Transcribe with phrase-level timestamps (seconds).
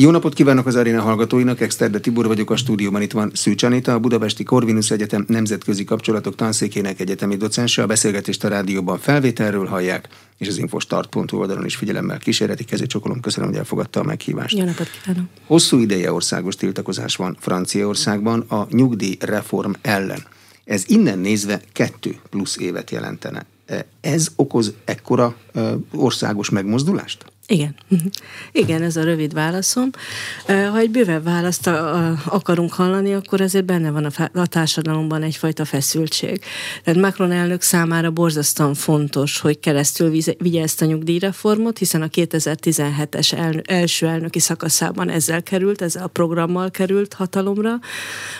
[0.00, 3.92] Jó napot kívánok az aréna hallgatóinak, Exterde Tibor vagyok a stúdióban, itt van Szűcs Anita,
[3.92, 10.08] a Budapesti Corvinus Egyetem Nemzetközi Kapcsolatok Tanszékének egyetemi docense, a beszélgetést a rádióban felvételről hallják,
[10.38, 13.20] és az infostart.hu oldalon is figyelemmel kísérleti kezét csokolom.
[13.20, 14.56] Köszönöm, hogy elfogadta a meghívást.
[14.56, 15.28] Jó napot kívánok!
[15.46, 20.22] Hosszú ideje országos tiltakozás van Franciaországban a nyugdíjreform ellen.
[20.64, 23.46] Ez innen nézve kettő plusz évet jelentene.
[24.00, 25.36] Ez okoz ekkora
[25.92, 27.24] országos megmozdulást?
[27.50, 27.74] Igen.
[28.52, 29.90] Igen, ez a rövid válaszom.
[30.46, 31.66] Ha egy bővebb választ
[32.24, 36.40] akarunk hallani, akkor ezért benne van a társadalomban egyfajta feszültség.
[36.84, 43.32] Tehát Macron elnök számára borzasztóan fontos, hogy keresztül vigye ezt a nyugdíjreformot, hiszen a 2017-es
[43.32, 47.78] elnö- első elnöki szakaszában ezzel került, ezzel a programmal került hatalomra.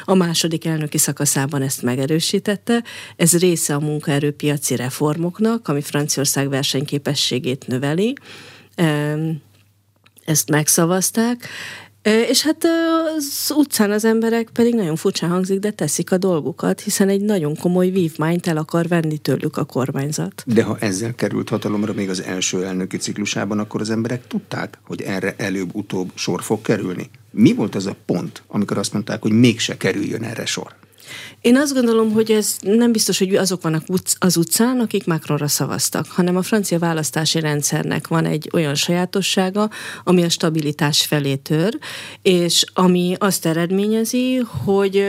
[0.04, 2.84] A második elnöki szakaszában ezt megerősítette.
[3.16, 8.14] Ez része a munkaerőpiaci reformoknak, ami Franciaország versenyképességét növeli
[10.24, 11.48] ezt megszavazták,
[12.02, 12.64] és hát
[13.16, 17.56] az utcán az emberek pedig nagyon furcsán hangzik, de teszik a dolgukat, hiszen egy nagyon
[17.56, 20.42] komoly vívmányt el akar venni tőlük a kormányzat.
[20.46, 25.02] De ha ezzel került hatalomra még az első elnöki ciklusában, akkor az emberek tudták, hogy
[25.02, 27.10] erre előbb-utóbb sor fog kerülni.
[27.30, 30.74] Mi volt az a pont, amikor azt mondták, hogy mégse kerüljön erre sor?
[31.40, 33.82] Én azt gondolom, hogy ez nem biztos, hogy azok vannak
[34.18, 39.70] az utcán, akik Macronra szavaztak, hanem a francia választási rendszernek van egy olyan sajátossága,
[40.04, 41.78] ami a stabilitás felé tör,
[42.22, 45.04] és ami azt eredményezi, hogy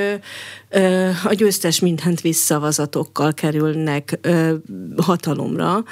[1.24, 4.20] a győztes mindent visszavazatokkal kerülnek
[4.98, 5.84] hatalomra.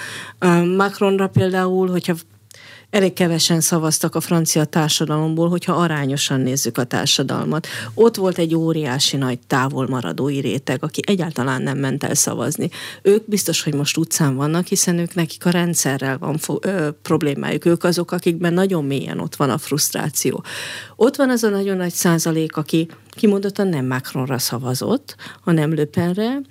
[0.77, 2.13] Macronra például, hogyha
[2.89, 7.67] elég kevesen szavaztak a francia társadalomból, hogyha arányosan nézzük a társadalmat.
[7.93, 12.69] Ott volt egy óriási nagy távolmaradói réteg, aki egyáltalán nem ment el szavazni.
[13.01, 17.65] Ők biztos, hogy most utcán vannak, hiszen ők nekik a rendszerrel van fo- ö, problémájuk.
[17.65, 20.43] Ők azok, akikben nagyon mélyen ott van a frusztráció.
[20.95, 26.41] Ott van az a nagyon nagy százalék, aki kimondottan nem Macronra szavazott, hanem Löpenre,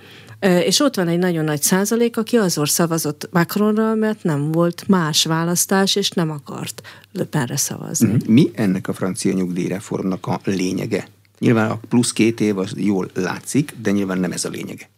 [0.40, 5.24] és ott van egy nagyon nagy százalék, aki azor szavazott Macronra, mert nem volt más
[5.24, 6.82] választás, és nem akart
[7.12, 8.12] Löpenre szavazni.
[8.12, 8.32] Mhm.
[8.32, 11.08] Mi ennek a francia nyugdíjreformnak a lényege?
[11.38, 14.88] Nyilván a plusz két év az jól látszik, de nyilván nem ez a lényege.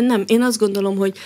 [0.00, 1.16] Nem, én azt gondolom, hogy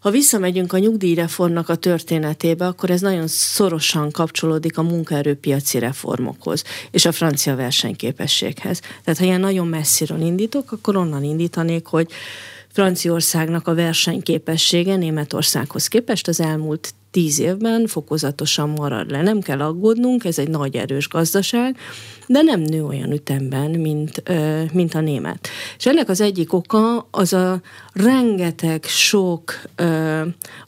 [0.00, 7.04] ha visszamegyünk a nyugdíjreformnak a történetébe, akkor ez nagyon szorosan kapcsolódik a munkaerőpiaci reformokhoz és
[7.04, 8.80] a francia versenyképességhez.
[9.04, 12.10] Tehát ha ilyen nagyon messziről indítok, akkor onnan indítanék, hogy
[12.72, 19.22] Franciaországnak a versenyképessége Németországhoz képest az elmúlt tíz évben fokozatosan marad le.
[19.22, 21.76] Nem kell aggódnunk, ez egy nagy erős gazdaság,
[22.26, 24.22] de nem nő olyan ütemben, mint,
[24.72, 25.48] mint a német.
[25.78, 27.60] És ennek az egyik oka az a
[27.92, 29.62] rengeteg sok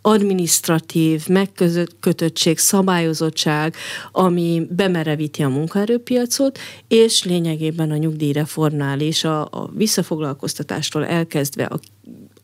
[0.02, 3.74] administratív megkötöttség, szabályozottság,
[4.12, 11.78] ami bemerevíti a munkaerőpiacot, és lényegében a nyugdíjreformnál is a, a visszafoglalkoztatástól elkezdve a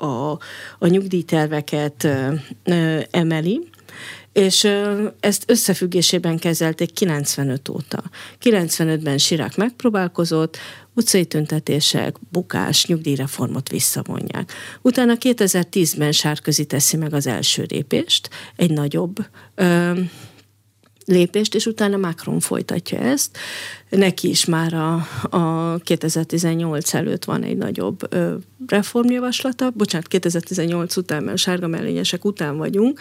[0.00, 0.30] a,
[0.78, 2.32] a nyugdíjterveket ö,
[2.64, 3.68] ö, emeli,
[4.38, 4.68] és
[5.20, 8.02] ezt összefüggésében kezelték 95 óta.
[8.42, 10.56] 95-ben Sirák megpróbálkozott,
[10.94, 14.52] utcai tüntetések, bukás, nyugdíjreformot visszavonják.
[14.82, 19.16] Utána 2010-ben Sárközi teszi meg az első lépést, egy nagyobb
[19.54, 20.00] ö,
[21.08, 23.38] lépést, és utána Macron folytatja ezt.
[23.90, 28.34] Neki is már a, a 2018 előtt van egy nagyobb ö,
[28.66, 33.00] reformjavaslata, bocsánat, 2018 után, mert sárga mellényesek után vagyunk,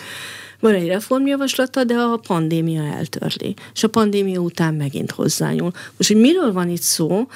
[0.59, 3.53] van egy reformjavaslata, de a pandémia eltörli.
[3.73, 5.71] És a pandémia után megint hozzányúl.
[5.97, 7.27] Most, hogy miről van itt szó,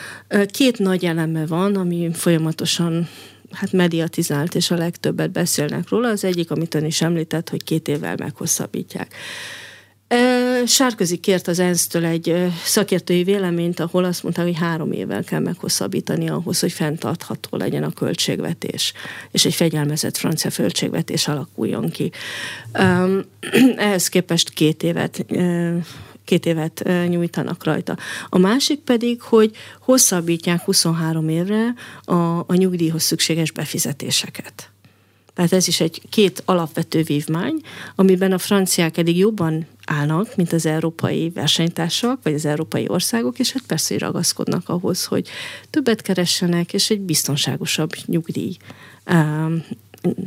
[0.52, 3.08] két nagy eleme van, ami folyamatosan
[3.52, 6.08] hát mediatizált, és a legtöbbet beszélnek róla.
[6.10, 9.14] Az egyik, amit ön is említett, hogy két évvel meghosszabbítják.
[10.66, 16.30] Sárközi kért az ENSZ-től egy szakértői véleményt, ahol azt mondta, hogy három évvel kell meghosszabbítani
[16.30, 18.94] ahhoz, hogy fenntartható legyen a költségvetés,
[19.32, 22.12] és egy fegyelmezett francia költségvetés alakuljon ki.
[23.76, 25.26] Ehhez képest két évet
[26.26, 27.98] két évet nyújtanak rajta.
[28.30, 31.74] A másik pedig, hogy hosszabbítják 23 évre
[32.04, 34.70] a, a nyugdíjhoz szükséges befizetéseket.
[35.33, 37.62] Tehát ez is egy két alapvető vívmány,
[37.95, 43.51] amiben a franciák eddig jobban állnak, mint az európai versenytársak, vagy az európai országok, és
[43.51, 45.30] hát persze, hogy ragaszkodnak ahhoz, hogy
[45.69, 48.57] többet keressenek, és egy biztonságosabb nyugdíj
[49.12, 49.63] um,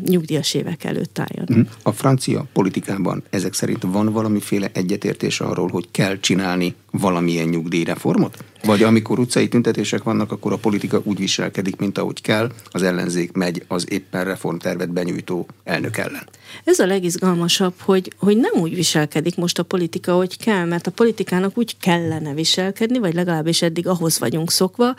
[0.05, 1.47] nyugdíjas évek előtt álljon.
[1.49, 1.61] Mhm.
[1.83, 8.45] A francia politikában ezek szerint van valamiféle egyetértés arról, hogy kell csinálni valamilyen nyugdíjreformot?
[8.65, 13.33] Vagy amikor utcai tüntetések vannak, akkor a politika úgy viselkedik, mint ahogy kell, az ellenzék
[13.33, 16.29] megy az éppen reformtervet benyújtó elnök ellen.
[16.65, 20.91] Ez a legizgalmasabb, hogy, hogy nem úgy viselkedik most a politika, hogy kell, mert a
[20.91, 24.95] politikának úgy kellene viselkedni, vagy legalábbis eddig ahhoz vagyunk szokva,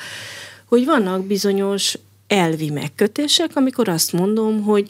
[0.66, 1.98] hogy vannak bizonyos
[2.28, 4.90] elvi megkötések, amikor azt mondom, hogy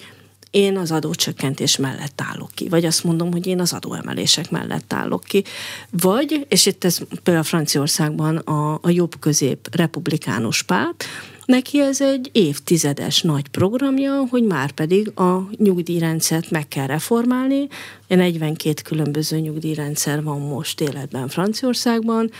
[0.55, 5.23] én az adócsökkentés mellett állok ki, vagy azt mondom, hogy én az adóemelések mellett állok
[5.23, 5.43] ki,
[5.89, 11.03] vagy, és itt ez például Franciaországban a, a jobb-közép republikánus párt,
[11.45, 17.67] Neki ez egy évtizedes nagy programja, hogy már pedig a nyugdíjrendszert meg kell reformálni.
[18.07, 22.31] 42 különböző nyugdíjrendszer van most életben Franciaországban.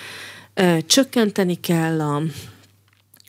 [0.86, 2.22] Csökkenteni kell a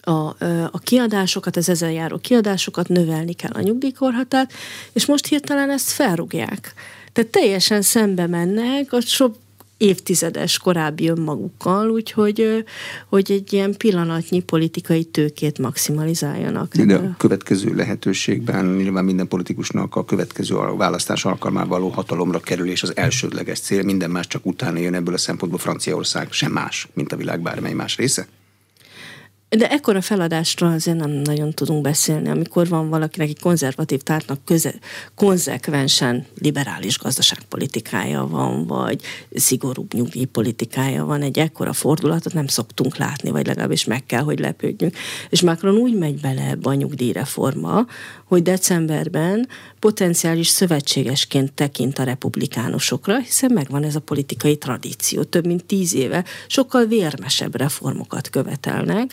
[0.06, 0.36] a,
[0.70, 4.52] a kiadásokat, az ezen járó kiadásokat, növelni kell a nyugdíjkorhatárt,
[4.92, 6.74] és most hirtelen ezt felrúgják.
[7.12, 9.36] Tehát teljesen szembe mennek a sok
[9.76, 12.64] évtizedes korábbi önmagukkal, úgyhogy
[13.08, 16.76] hogy egy ilyen pillanatnyi politikai tőkét maximalizáljanak.
[16.76, 22.96] De a következő lehetőségben nyilván minden politikusnak a következő választás alkalmával való hatalomra kerülés az
[22.96, 27.16] elsődleges cél, minden más csak utána jön ebből a szempontból Franciaország sem más, mint a
[27.16, 28.26] világ bármely más része?
[29.48, 34.74] De ekkora feladásról azért nem nagyon tudunk beszélni, amikor van valakinek egy konzervatív tártnak köze,
[35.14, 39.02] konzekvensen liberális gazdaságpolitikája van, vagy
[39.34, 44.96] szigorúbb nyugdíjpolitikája van, egy ekkora fordulatot nem szoktunk látni, vagy legalábbis meg kell, hogy lepődjünk.
[45.28, 47.86] És Macron úgy megy bele ebbe a nyugdíjreforma,
[48.24, 49.48] hogy decemberben
[49.86, 55.22] potenciális szövetségesként tekint a republikánusokra, hiszen megvan ez a politikai tradíció.
[55.22, 59.12] Több mint tíz éve sokkal vérmesebb reformokat követelnek,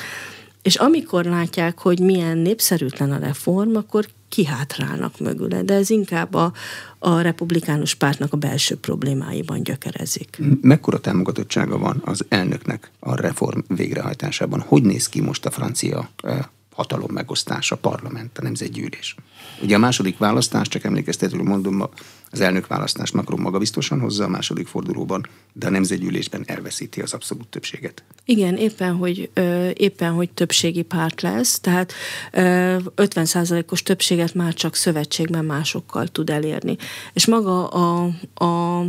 [0.61, 6.53] és amikor látják, hogy milyen népszerűtlen a reform, akkor kihátrálnak mögüle, de ez inkább a,
[6.99, 10.37] a republikánus pártnak a belső problémáiban gyökerezik.
[10.61, 14.59] Mekkora támogatottsága van az elnöknek a reform végrehajtásában?
[14.59, 16.39] Hogy néz ki most a francia eh,
[16.73, 19.15] hatalom megosztás, a parlament, a nemzetgyűlés.
[19.61, 21.89] Ugye a második választás, csak emlékeztetőül mondom,
[22.31, 27.47] az elnök választás Macron magabiztosan hozza a második fordulóban, de a nemzetgyűlésben elveszíti az abszolút
[27.47, 28.03] többséget.
[28.25, 29.29] Igen, éppen, hogy,
[29.73, 31.93] éppen, hogy többségi párt lesz, tehát
[32.31, 36.77] 50%-os többséget már csak szövetségben másokkal tud elérni.
[37.13, 38.09] És maga a,
[38.45, 38.83] a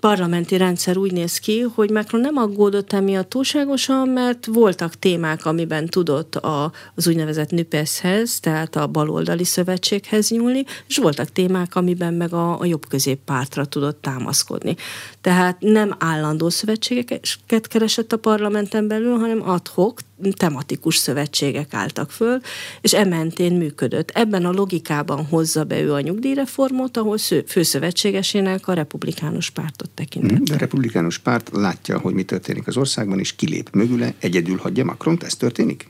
[0.00, 5.86] parlamenti rendszer úgy néz ki, hogy Macron nem aggódott emiatt túlságosan, mert voltak témák, amiben
[5.86, 12.32] tudott a, az úgynevezett NÜPESZ-hez, tehát a baloldali szövetséghez nyúlni, és voltak témák, amiben meg
[12.32, 14.76] a, a jobb középpártra tudott támaszkodni.
[15.20, 20.00] Tehát nem állandó szövetségeket keresett a parlamenten belül, hanem adhok,
[20.36, 22.40] tematikus szövetségek álltak föl,
[22.80, 24.10] és ementén működött.
[24.10, 30.38] Ebben a logikában hozza be ő a nyugdíjreformot, ahol főszövetségesének a republikánus pártot tekintett.
[30.38, 34.84] De a republikánus párt látja, hogy mi történik az országban, és kilép mögüle, egyedül hagyja
[34.84, 35.88] Macron, ez történik?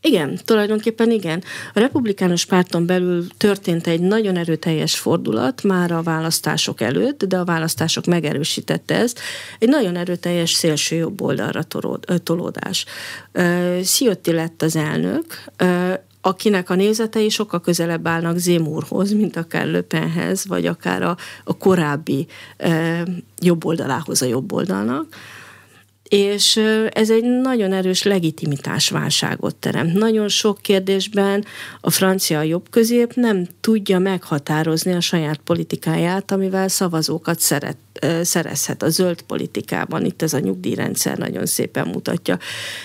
[0.00, 1.42] Igen, tulajdonképpen igen.
[1.74, 7.44] A republikánus párton belül történt egy nagyon erőteljes fordulat már a választások előtt, de a
[7.44, 9.20] választások megerősítette ezt.
[9.58, 11.62] Egy nagyon erőteljes szélső jobb oldalra
[12.22, 12.84] tolódás.
[13.82, 15.44] Sziotti lett az elnök,
[16.20, 22.26] akinek a nézetei sokkal közelebb állnak Zémúrhoz, mint akár Löpenhez, vagy akár a, a korábbi
[22.56, 23.02] e,
[23.40, 25.16] jobb oldalához a jobb oldalnak
[26.08, 26.56] és
[26.90, 29.92] ez egy nagyon erős legitimitásválságot teremt.
[29.92, 31.44] Nagyon sok kérdésben
[31.80, 37.76] a francia jobb közép nem tudja meghatározni a saját politikáját, amivel szavazókat szeret,
[38.22, 40.04] szerezhet a zöld politikában.
[40.04, 42.38] Itt ez a nyugdíjrendszer nagyon szépen mutatja.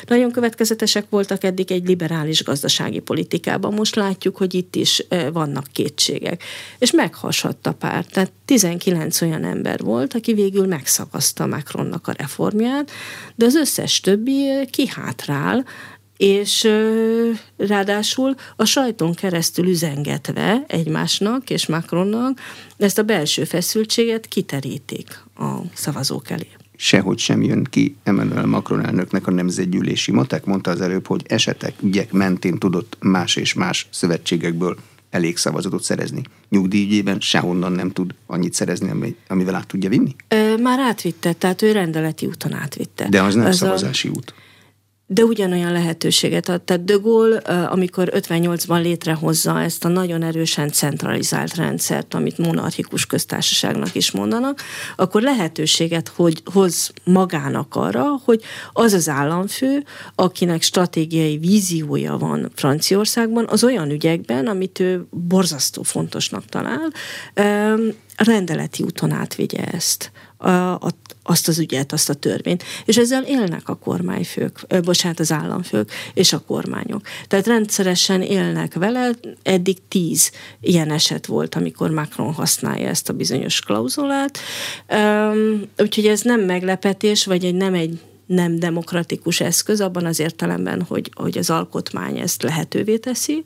[0.08, 3.74] Nagyon következetesek voltak eddig egy liberális gazdasági politikában.
[3.74, 6.44] Most látjuk, hogy itt is vannak kétségek.
[6.78, 8.12] És meghasadt a párt.
[8.12, 12.92] Tehát 19 olyan ember volt, aki végül megszavazta Macronnak a reformját,
[13.36, 15.66] de az összes többi kihátrál,
[16.18, 16.68] és
[17.58, 22.40] ráadásul a sajton keresztül üzengetve egymásnak és Macronnak
[22.78, 26.48] ezt a belső feszültséget kiterítik a szavazók elé
[26.82, 30.46] sehogy sem jön ki Emmanuel Macron elnöknek a nemzetgyűlési matek.
[30.46, 34.78] Mondta az előbb, hogy esetek, ügyek mentén tudott más és más szövetségekből
[35.12, 36.22] elég szavazatot szerezni.
[36.50, 40.16] Nyugdíjügyében sehonnan nem tud annyit szerezni, amivel át tudja vinni?
[40.28, 43.10] Ö, már átvitte, tehát ő rendeleti úton átvitte.
[43.10, 44.12] De az nem az szavazási a...
[44.12, 44.34] út
[45.14, 46.62] de ugyanolyan lehetőséget ad.
[46.62, 53.96] Tehát De Gaulle, amikor 58-ban létrehozza ezt a nagyon erősen centralizált rendszert, amit monarchikus köztársaságnak
[53.96, 54.62] is mondanak,
[54.96, 58.42] akkor lehetőséget hogy hoz magának arra, hogy
[58.74, 59.84] az az államfő,
[60.16, 66.92] akinek stratégiai víziója van Franciaországban, az olyan ügyekben, amit ő borzasztó fontosnak talál,
[68.18, 70.12] rendeleti úton átvigye ezt
[71.24, 72.64] azt az ügyet, azt a törvényt.
[72.86, 77.02] És ezzel élnek a kormányfők, bocsánat, az államfők és a kormányok.
[77.28, 79.12] Tehát rendszeresen élnek vele,
[79.44, 80.32] eddig tíz
[80.62, 84.40] ilyen eset volt, amikor Macron használja ezt a bizonyos klauzulát.
[85.78, 91.12] Úgyhogy ez nem meglepetés, vagy egy nem egy nem demokratikus eszköz, abban az értelemben, hogy,
[91.14, 93.44] hogy az alkotmány ezt lehetővé teszi,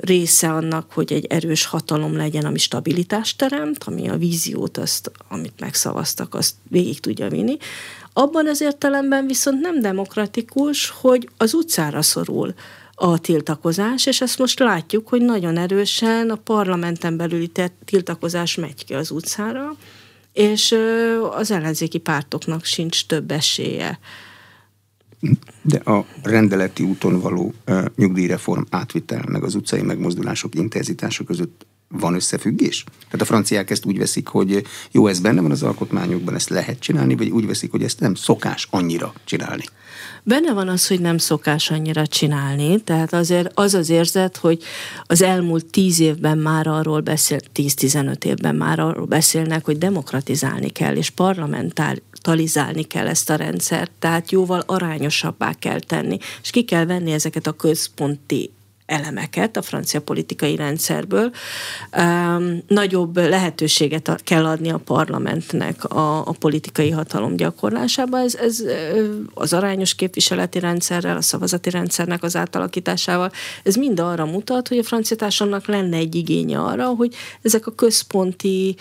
[0.00, 5.60] része annak, hogy egy erős hatalom legyen, ami stabilitást teremt, ami a víziót, azt, amit
[5.60, 7.56] megszavaztak, azt végig tudja vinni.
[8.12, 12.54] Abban az értelemben viszont nem demokratikus, hogy az utcára szorul
[12.94, 17.50] a tiltakozás, és ezt most látjuk, hogy nagyon erősen a parlamenten belüli
[17.84, 19.76] tiltakozás megy ki az utcára,
[20.32, 20.76] és
[21.30, 23.98] az ellenzéki pártoknak sincs több esélye
[25.62, 32.14] de a rendeleti úton való uh, nyugdíjreform átvitel, meg az utcai megmozdulások intenzitása között van
[32.14, 32.84] összefüggés?
[33.04, 36.78] Tehát a franciák ezt úgy veszik, hogy jó, ez benne van az alkotmányokban, ezt lehet
[36.80, 39.64] csinálni, vagy úgy veszik, hogy ezt nem szokás annyira csinálni?
[40.22, 44.62] Benne van az, hogy nem szokás annyira csinálni, tehát azért az az érzet, hogy
[45.06, 50.96] az elmúlt tíz évben már arról beszél, 10-15 évben már arról beszélnek, hogy demokratizálni kell,
[50.96, 51.10] és
[52.22, 57.46] parlamentalizálni kell ezt a rendszert, tehát jóval arányosabbá kell tenni, és ki kell venni ezeket
[57.46, 58.50] a központi
[58.90, 61.30] elemeket a francia politikai rendszerből.
[62.66, 68.18] Nagyobb lehetőséget kell adni a parlamentnek a, a politikai hatalom gyakorlásába.
[68.18, 68.62] Ez, ez
[69.34, 73.32] az arányos képviseleti rendszerrel, a szavazati rendszernek az átalakításával,
[73.62, 77.74] ez mind arra mutat, hogy a francia társadalomnak lenne egy igénye arra, hogy ezek a
[77.74, 78.76] központi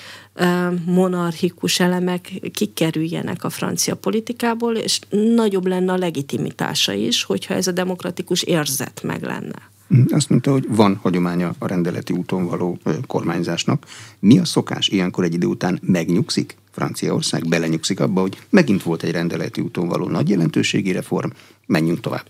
[0.86, 7.72] monarchikus elemek kikerüljenek a francia politikából, és nagyobb lenne a legitimitása is, hogyha ez a
[7.72, 9.70] demokratikus érzet meg lenne.
[10.10, 13.86] Azt mondta, hogy van hagyománya a rendeleti úton való kormányzásnak.
[14.20, 14.88] Mi a szokás?
[14.88, 20.08] Ilyenkor egy idő után megnyugszik Franciaország, belenyugszik abba, hogy megint volt egy rendeleti úton való
[20.08, 21.30] nagy jelentőségi reform,
[21.66, 22.26] menjünk tovább.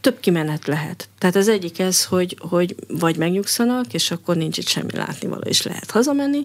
[0.00, 1.08] Több kimenet lehet.
[1.18, 5.62] Tehát az egyik ez, hogy, hogy vagy megnyugszanak, és akkor nincs itt semmi látnivaló, és
[5.62, 6.42] lehet hazamenni,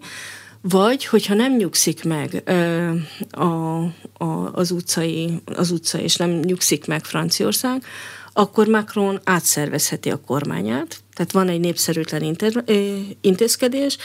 [0.62, 2.92] vagy, hogyha nem nyugszik meg ö,
[3.32, 3.84] a,
[4.18, 7.84] a, az, utcai, az utca, és nem nyugszik meg Franciaország,
[8.38, 12.64] akkor Macron átszervezheti a kormányát, tehát van egy népszerűtlen inter,
[13.22, 13.98] intézkedés,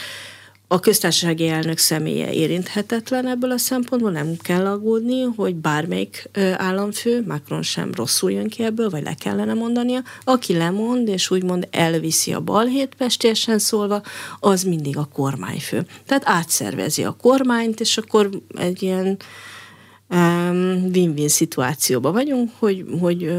[0.67, 7.61] a köztársasági elnök személye érinthetetlen ebből a szempontból, nem kell aggódni, hogy bármelyik államfő, Macron
[7.61, 9.99] sem rosszul jön ki ebből, vagy le kellene mondania.
[10.23, 14.01] Aki lemond, és úgymond elviszi a balhét pestésen szólva,
[14.39, 15.85] az mindig a kormányfő.
[16.05, 19.17] Tehát átszervezi a kormányt, és akkor egy ilyen
[20.09, 23.31] um, win-win szituációban vagyunk, hogy, hogy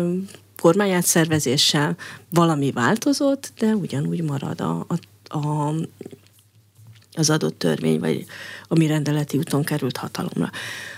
[0.64, 1.96] kormányátszervezéssel
[2.30, 5.74] valami változott, de ugyanúgy marad a, a, a,
[7.14, 8.24] az adott törvény, vagy
[8.68, 10.50] ami rendeleti úton került hatalomra.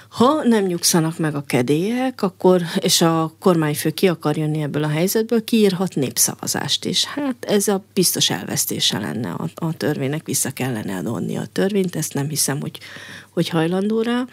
[0.09, 4.89] Ha nem nyugszanak meg a kedélyek, akkor, és a kormányfő ki akar jönni ebből a
[4.89, 7.05] helyzetből, kiírhat népszavazást is.
[7.05, 12.15] Hát ez a biztos elvesztése lenne a, a törvénynek, vissza kellene adni a törvényt, ezt
[12.15, 12.79] nem hiszem, hogy,
[13.31, 14.25] hogy hajlandó rá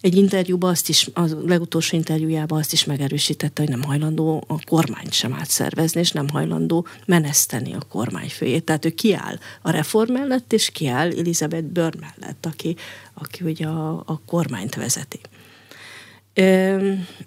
[0.00, 5.12] egy interjúban azt is, a legutolsó interjújában azt is megerősítette, hogy nem hajlandó a kormányt
[5.12, 8.64] sem átszervezni, és nem hajlandó meneszteni a kormányfőjét.
[8.64, 12.76] Tehát ő kiáll a reform mellett, és kiáll Elizabeth Bör mellett, aki,
[13.14, 15.20] aki ugye a, a kormányt vezeti.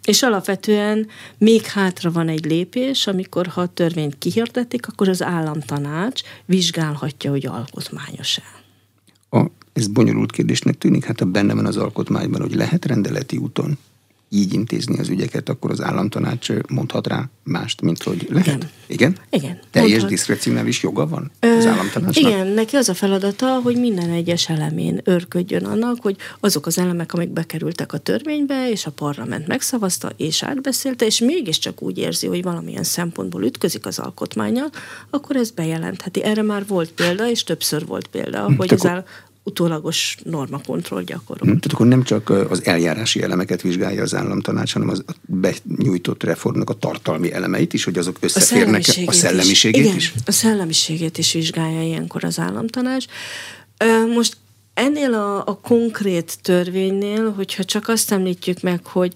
[0.03, 6.21] És alapvetően még hátra van egy lépés, amikor ha a törvényt kihirdetik, akkor az államtanács
[6.45, 8.62] vizsgálhatja, hogy alkotmányos-e.
[9.73, 13.77] Ez bonyolult kérdésnek tűnik, hát ha benne van az alkotmányban, hogy lehet rendeleti úton
[14.33, 18.47] így intézni az ügyeket, akkor az államtanács mondhat rá mást, mint hogy lehet.
[18.47, 18.67] Igen?
[18.87, 19.17] Igen.
[19.29, 22.31] igen Teljes diszkrecionális joga van az államtanácsnak?
[22.31, 27.13] Igen, neki az a feladata, hogy minden egyes elemén örködjön annak, hogy azok az elemek,
[27.13, 32.43] amik bekerültek a törvénybe, és a parlament megszavazta, és átbeszélte, és mégiscsak úgy érzi, hogy
[32.43, 34.69] valamilyen szempontból ütközik az alkotmányjal,
[35.09, 36.23] akkor ez bejelentheti.
[36.23, 39.05] Erre már volt példa, és többször volt példa, hm, hogy az áll,
[39.43, 41.47] utólagos normakontroll gyakorol.
[41.47, 46.69] Hmm, tehát akkor nem csak az eljárási elemeket vizsgálja az államtanács, hanem az benyújtott reformnak
[46.69, 49.85] a tartalmi elemeit is, hogy azok összeférnek a, a szellemiségét is.
[49.85, 50.13] Igen, is?
[50.25, 53.05] a szellemiségét is vizsgálja ilyenkor az államtanács.
[54.13, 54.37] Most
[54.73, 59.13] ennél a, a konkrét törvénynél, hogyha csak azt említjük meg, hogy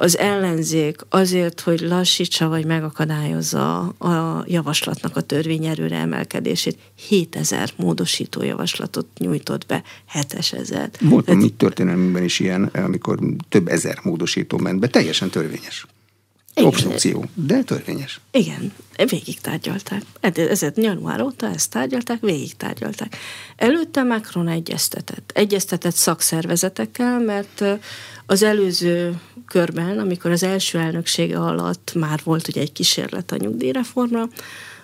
[0.00, 6.78] az ellenzék azért, hogy lassítsa vagy megakadályozza a javaslatnak a törvényerőre emelkedését,
[7.08, 10.90] 7000 módosító javaslatot nyújtott be, 7000.
[11.00, 15.86] Volt Tehát, történelmünkben is ilyen, amikor több ezer módosító ment be, teljesen törvényes.
[16.58, 16.70] Igen.
[16.70, 18.20] Obstrukció, de törvényes.
[18.30, 18.72] Igen,
[19.08, 20.02] végig tárgyalták.
[20.20, 23.16] Ezért január óta ezt tárgyalták, végig tárgyalták.
[23.56, 25.30] Előtte Macron egyeztetett.
[25.34, 27.64] Egyeztetett szakszervezetekkel, mert
[28.26, 34.28] az előző körben, amikor az első elnöksége alatt már volt ugye egy kísérlet a nyugdíjreformra,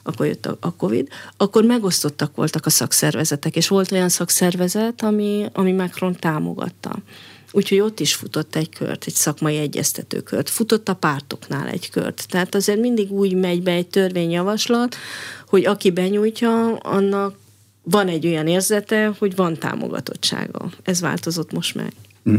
[0.02, 5.46] akkor jött a, a Covid, akkor megosztottak voltak a szakszervezetek, és volt olyan szakszervezet, ami,
[5.52, 6.96] ami Macron támogatta.
[7.54, 10.50] Úgyhogy ott is futott egy kört, egy szakmai egyeztető kört.
[10.50, 12.26] Futott a pártoknál egy kört.
[12.28, 14.96] Tehát azért mindig úgy megy be egy törvényjavaslat,
[15.48, 17.38] hogy aki benyújtja, annak
[17.82, 20.70] van egy olyan érzete, hogy van támogatottsága.
[20.82, 21.92] Ez változott most meg.
[22.30, 22.36] Mm.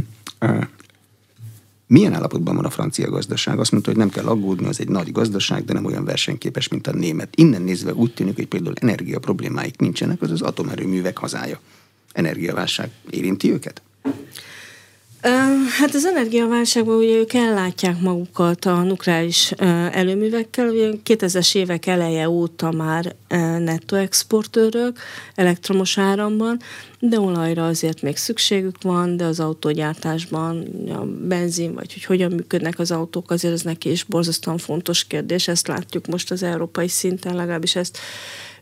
[1.87, 3.59] Milyen állapotban van a francia gazdaság?
[3.59, 6.87] Azt mondta, hogy nem kell aggódni, az egy nagy gazdaság, de nem olyan versenyképes, mint
[6.87, 7.35] a német.
[7.35, 11.59] Innen nézve úgy tűnik, hogy például energia problémáik nincsenek, az az atomerőművek hazája.
[12.11, 13.81] Energiaválság érinti őket?
[15.79, 19.51] Hát az energiaválságban ugye ők ellátják magukat a nukleáris
[19.91, 20.67] előművekkel.
[20.67, 23.15] Ugye 2000-es évek eleje óta már
[23.59, 24.99] netto exportőrök
[25.35, 26.59] elektromos áramban,
[26.99, 32.79] de olajra azért még szükségük van, de az autógyártásban a benzin, vagy hogy hogyan működnek
[32.79, 35.47] az autók, azért ez neki is borzasztóan fontos kérdés.
[35.47, 37.97] Ezt látjuk most az európai szinten, legalábbis ezt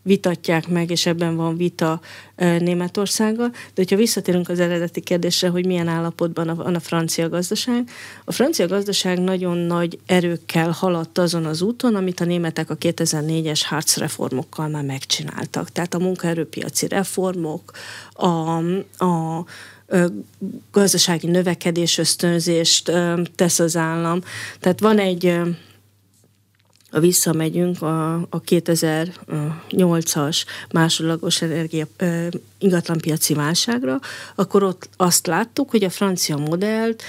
[0.03, 1.99] vitatják meg, és ebben van vita
[2.35, 3.49] Németországgal.
[3.49, 7.89] De hogyha visszatérünk az eredeti kérdésre, hogy milyen állapotban van a francia gazdaság,
[8.25, 13.61] a francia gazdaság nagyon nagy erőkkel haladt azon az úton, amit a németek a 2004-es
[13.65, 15.71] Hartz reformokkal már megcsináltak.
[15.71, 17.71] Tehát a munkaerőpiaci reformok,
[18.13, 18.57] a,
[19.05, 19.45] a
[20.71, 22.91] gazdasági növekedés ösztönzést
[23.35, 24.21] tesz az állam.
[24.59, 25.39] Tehát van egy
[26.99, 31.85] visszamegyünk a, a 2008-as másodlagos energia
[32.57, 33.99] ingatlanpiaci válságra,
[34.35, 37.03] akkor ott azt láttuk, hogy a francia modellt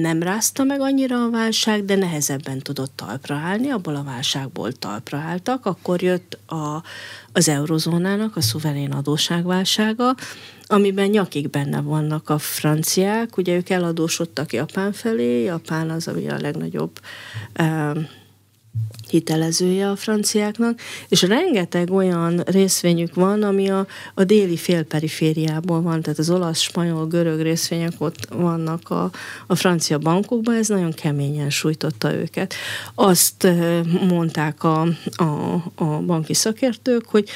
[0.00, 5.18] nem rázta meg annyira a válság, de nehezebben tudott talpra állni, abból a válságból talpra
[5.18, 6.82] álltak, akkor jött a,
[7.32, 10.14] az eurozónának a szuverén adóságválsága,
[10.72, 16.38] amiben nyakig benne vannak a franciák, ugye ők eladósodtak Japán felé, Japán az, ami a
[16.40, 17.00] legnagyobb
[17.58, 17.98] uh,
[19.08, 26.18] hitelezője a franciáknak, és rengeteg olyan részvényük van, ami a, a déli félperifériából van, tehát
[26.18, 29.10] az olasz, spanyol, görög részvények ott vannak a,
[29.46, 32.54] a francia bankokban, ez nagyon keményen sújtotta őket.
[32.94, 33.48] Azt
[34.08, 34.80] mondták a,
[35.16, 37.28] a, a banki szakértők, hogy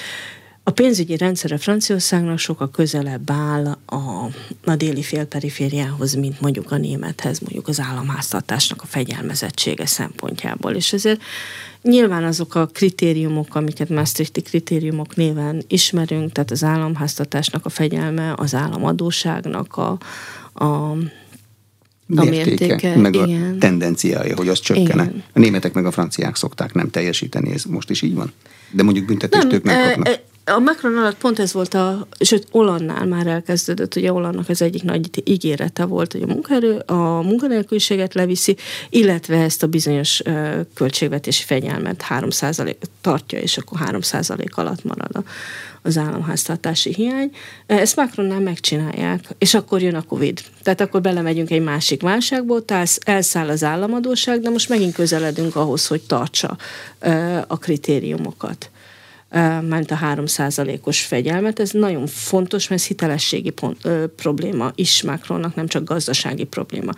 [0.69, 4.31] a pénzügyi rendszere Franciaországnak sokkal közelebb áll a,
[4.65, 10.73] a déli félperifériához, mint mondjuk a némethez, mondjuk az államháztartásnak a fegyelmezettsége szempontjából.
[10.73, 11.21] És ezért
[11.83, 18.55] nyilván azok a kritériumok, amiket Maastrichti kritériumok néven ismerünk, tehát az államháztartásnak a fegyelme, az
[18.55, 19.99] államadóságnak a,
[20.65, 20.95] a
[22.07, 23.55] mértéke, a mértéke, meg igen.
[23.55, 25.03] a tendenciája, hogy az csökkene.
[25.03, 25.23] Igen.
[25.33, 28.33] A németek meg a franciák szokták nem teljesíteni, ez most is így van?
[28.71, 30.35] De mondjuk büntetést nem, ők megkapnak.
[30.51, 34.83] A Macron alatt pont ez volt a, sőt, Olannál már elkezdődött, ugye Olannak ez egyik
[34.83, 38.57] nagy ígérete volt, hogy a munkaerő, a munkanélküliséget leviszi,
[38.91, 45.23] illetve ezt a bizonyos uh, költségvetési fegyelmet 3% tartja, és akkor 3% alatt marad a,
[45.83, 47.31] az államháztartási hiány.
[47.67, 50.41] Ezt Macronnál megcsinálják, és akkor jön a Covid.
[50.63, 55.87] Tehát akkor belemegyünk egy másik válságból, tehát elszáll az államadóság, de most megint közeledünk ahhoz,
[55.87, 56.57] hogy tartsa
[57.03, 58.71] uh, a kritériumokat
[59.69, 61.61] ment a 3%-os fegyelmet.
[61.61, 66.93] Ez nagyon fontos, mert ez hitelességi pont, ö, probléma is Macronnak, nem csak gazdasági probléma.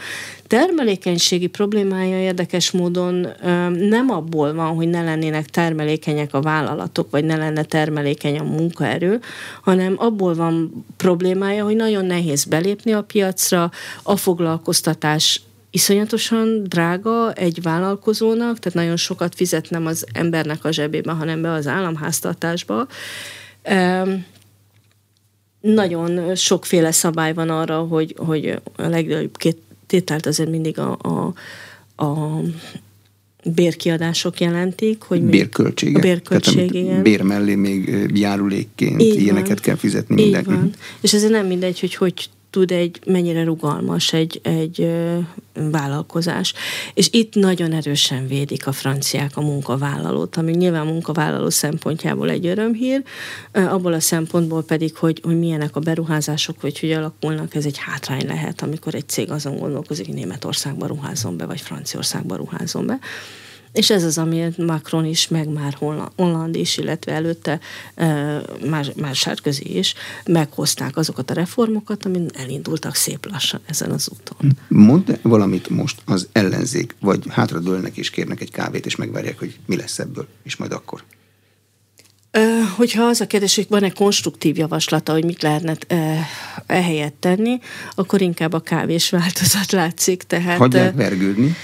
[0.47, 7.25] Termelékenységi problémája érdekes módon ö, nem abból van, hogy ne lennének termelékenyek a vállalatok, vagy
[7.25, 9.21] ne lenne termelékeny a munkaerő,
[9.63, 13.71] hanem abból van problémája, hogy nagyon nehéz belépni a piacra,
[14.03, 21.13] a foglalkoztatás iszonyatosan drága egy vállalkozónak, tehát nagyon sokat fizet nem az embernek a zsebébe,
[21.13, 22.87] hanem be az államháztartásba.
[25.61, 31.35] nagyon sokféle szabály van arra, hogy, hogy a legnagyobb két tételt azért mindig a, a,
[32.05, 32.41] a
[33.45, 35.99] bérkiadások jelentik, hogy bérköltsége.
[35.99, 37.03] A bérköltség, igen.
[37.03, 39.59] Bér mellé még járulékként Így ilyeneket van.
[39.63, 40.51] kell fizetni mindenki.
[40.51, 40.71] Így van.
[41.01, 44.91] És ez nem mindegy, hogy hogy tud egy, mennyire rugalmas egy, egy
[45.53, 46.55] vállalkozás.
[46.95, 53.03] És itt nagyon erősen védik a franciák a munkavállalót, ami nyilván munkavállaló szempontjából egy örömhír,
[53.53, 57.79] ö, abból a szempontból pedig, hogy, hogy milyenek a beruházások, vagy hogy alakulnak, ez egy
[57.79, 62.99] hátrány lehet, amikor egy cég azon gondolkozik, hogy Németországba ruházom be, vagy Franciaországba ruházom be.
[63.73, 65.77] És ez az, amit Macron is, meg már
[66.17, 67.61] Holland is, illetve előtte
[68.97, 69.95] már, Sárközi is
[70.27, 74.59] meghozták azokat a reformokat, amin elindultak szép lassan ezen az úton.
[74.69, 79.77] Mond valamit most az ellenzék, vagy hátradőlnek és kérnek egy kávét, és megvárják, hogy mi
[79.77, 81.05] lesz ebből, és majd akkor?
[82.77, 85.77] Hogyha az a kérdés, hogy van-e konstruktív javaslata, hogy mit lehetne
[86.67, 87.59] ehelyett tenni,
[87.95, 90.23] akkor inkább a kávés változat látszik.
[90.23, 91.57] Tehát, Hagyják vergődni,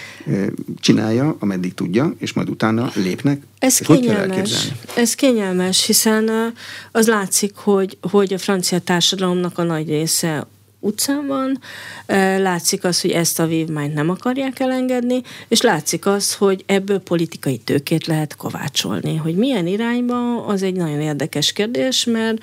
[0.80, 3.42] csinálja, ameddig tudja, és majd utána lépnek.
[3.58, 6.52] Ez kényelmes, ez kényelmes, hiszen
[6.92, 10.46] az látszik, hogy, hogy a francia társadalomnak a nagy része
[10.84, 11.58] utcán van,
[12.40, 17.58] látszik az, hogy ezt a vívmányt nem akarják elengedni, és látszik az, hogy ebből politikai
[17.58, 19.16] tőkét lehet kovácsolni.
[19.16, 22.38] Hogy milyen irányba, az egy nagyon érdekes kérdés, mert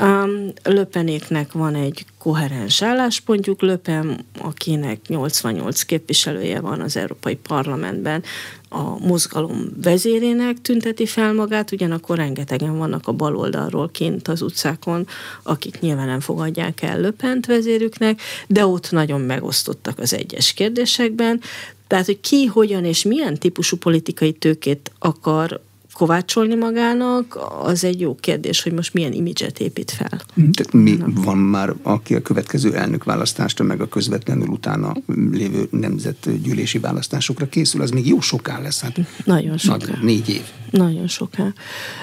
[0.00, 8.22] Um, Löpenéknek van egy koherens álláspontjuk, Löpen, akinek 88 képviselője van az Európai Parlamentben,
[8.68, 15.06] a mozgalom vezérének tünteti fel magát, ugyanakkor rengetegen vannak a baloldalról kint az utcákon,
[15.42, 21.40] akik nyilván nem fogadják el Löpent vezérüknek, de ott nagyon megosztottak az egyes kérdésekben.
[21.86, 25.60] Tehát, hogy ki, hogyan és milyen típusú politikai tőkét akar
[26.00, 30.20] kovácsolni magának, az egy jó kérdés, hogy most milyen imidzset épít fel.
[30.34, 34.94] Tehát mi van már, aki a következő elnökválasztásra, meg a közvetlenül utána
[35.32, 38.80] lévő nemzetgyűlési választásokra készül, az még jó soká lesz.
[38.80, 39.76] Hát Nagyon soká.
[39.76, 40.42] Nagy, négy év.
[40.70, 41.52] Nagyon soká.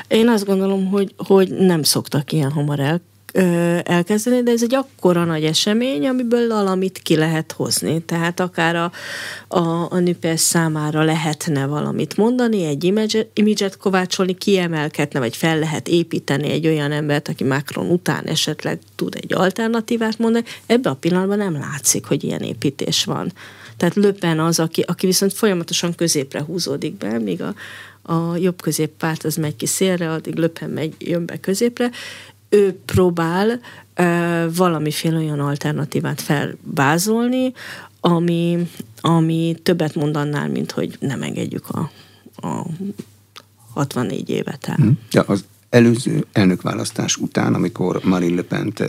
[0.07, 3.01] Én azt gondolom, hogy, hogy nem szoktak ilyen hamar el
[3.83, 8.01] elkezdeni, de ez egy akkora nagy esemény, amiből valamit ki lehet hozni.
[8.01, 8.91] Tehát akár a,
[9.47, 12.93] a, a NÜPES számára lehetne valamit mondani, egy
[13.33, 19.15] imidzset kovácsolni, kiemelkedne, vagy fel lehet építeni egy olyan embert, aki Macron után esetleg tud
[19.21, 20.45] egy alternatívát mondani.
[20.65, 23.31] Ebben a pillanatban nem látszik, hogy ilyen építés van.
[23.77, 27.53] Tehát Löpen az, aki, aki viszont folyamatosan középre húzódik be, míg a,
[28.13, 31.91] a jobb középpárt az megy ki szélre, addig Löpen megy, jön be középre,
[32.49, 33.59] ő próbál
[34.55, 37.53] valamiféle olyan alternatívát felvázolni,
[37.99, 38.67] ami,
[39.01, 41.91] ami többet mond annál, mint hogy nem engedjük a,
[42.47, 42.65] a
[43.73, 44.75] 64 évet el.
[44.75, 44.89] Hm.
[45.11, 48.83] Ja, az előző elnökválasztás után, amikor Marine Le Pen-t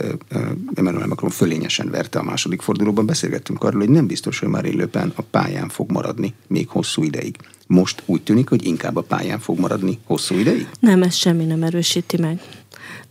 [0.73, 4.87] Emmanuel Macron fölényesen verte a második fordulóban, beszélgettünk arról, hogy nem biztos, hogy Marine Le
[4.87, 7.35] Pen a pályán fog maradni még hosszú ideig.
[7.67, 10.67] Most úgy tűnik, hogy inkább a pályán fog maradni hosszú ideig?
[10.79, 12.41] Nem, ez semmi nem erősíti meg.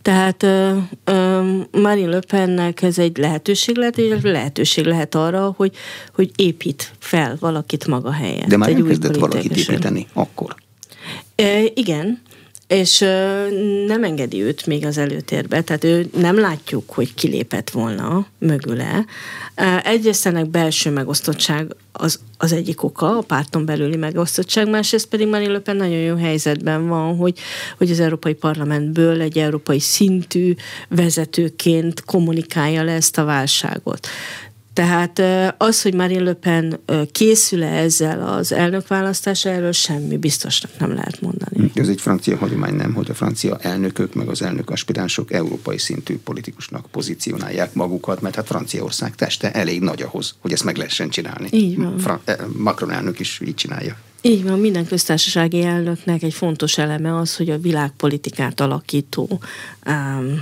[0.09, 0.77] Tehát uh,
[1.15, 5.75] uh, Marine Le Pennek ez egy lehetőség lehet, egy lehetőség lehet arra, hogy,
[6.13, 8.47] hogy épít fel valakit maga helyett.
[8.47, 10.55] De már elkezdett valakit építeni akkor.
[11.41, 12.21] Uh, igen,
[12.69, 12.99] és
[13.87, 19.05] nem engedi őt még az előtérbe, tehát ő nem látjuk, hogy kilépett volna mögüle.
[19.83, 25.51] Egyrészt ennek belső megosztottság az, az egyik oka, a párton belüli megosztottság, másrészt pedig Marine
[25.51, 27.39] Le Pen nagyon jó helyzetben van, hogy,
[27.77, 30.55] hogy az Európai Parlamentből egy európai szintű
[30.87, 34.07] vezetőként kommunikálja le ezt a válságot.
[34.79, 35.21] Tehát
[35.57, 36.79] az, hogy Marine Le Pen
[37.11, 41.71] készül-e ezzel az elnökválasztása, erről semmi biztosnak nem lehet mondani.
[41.73, 46.17] Ez egy francia hagyomány, nem, hogy a francia elnökök meg az elnök aspiránsok európai szintű
[46.17, 51.47] politikusnak pozícionálják magukat, mert hát Franciaország teste elég nagy ahhoz, hogy ezt meg lehessen csinálni.
[51.51, 51.97] Így van.
[51.97, 53.97] Fra- eh, Macron elnök is így csinálja.
[54.21, 59.39] Így van, minden köztársasági elnöknek egy fontos eleme az, hogy a világpolitikát alakító
[59.85, 60.41] um,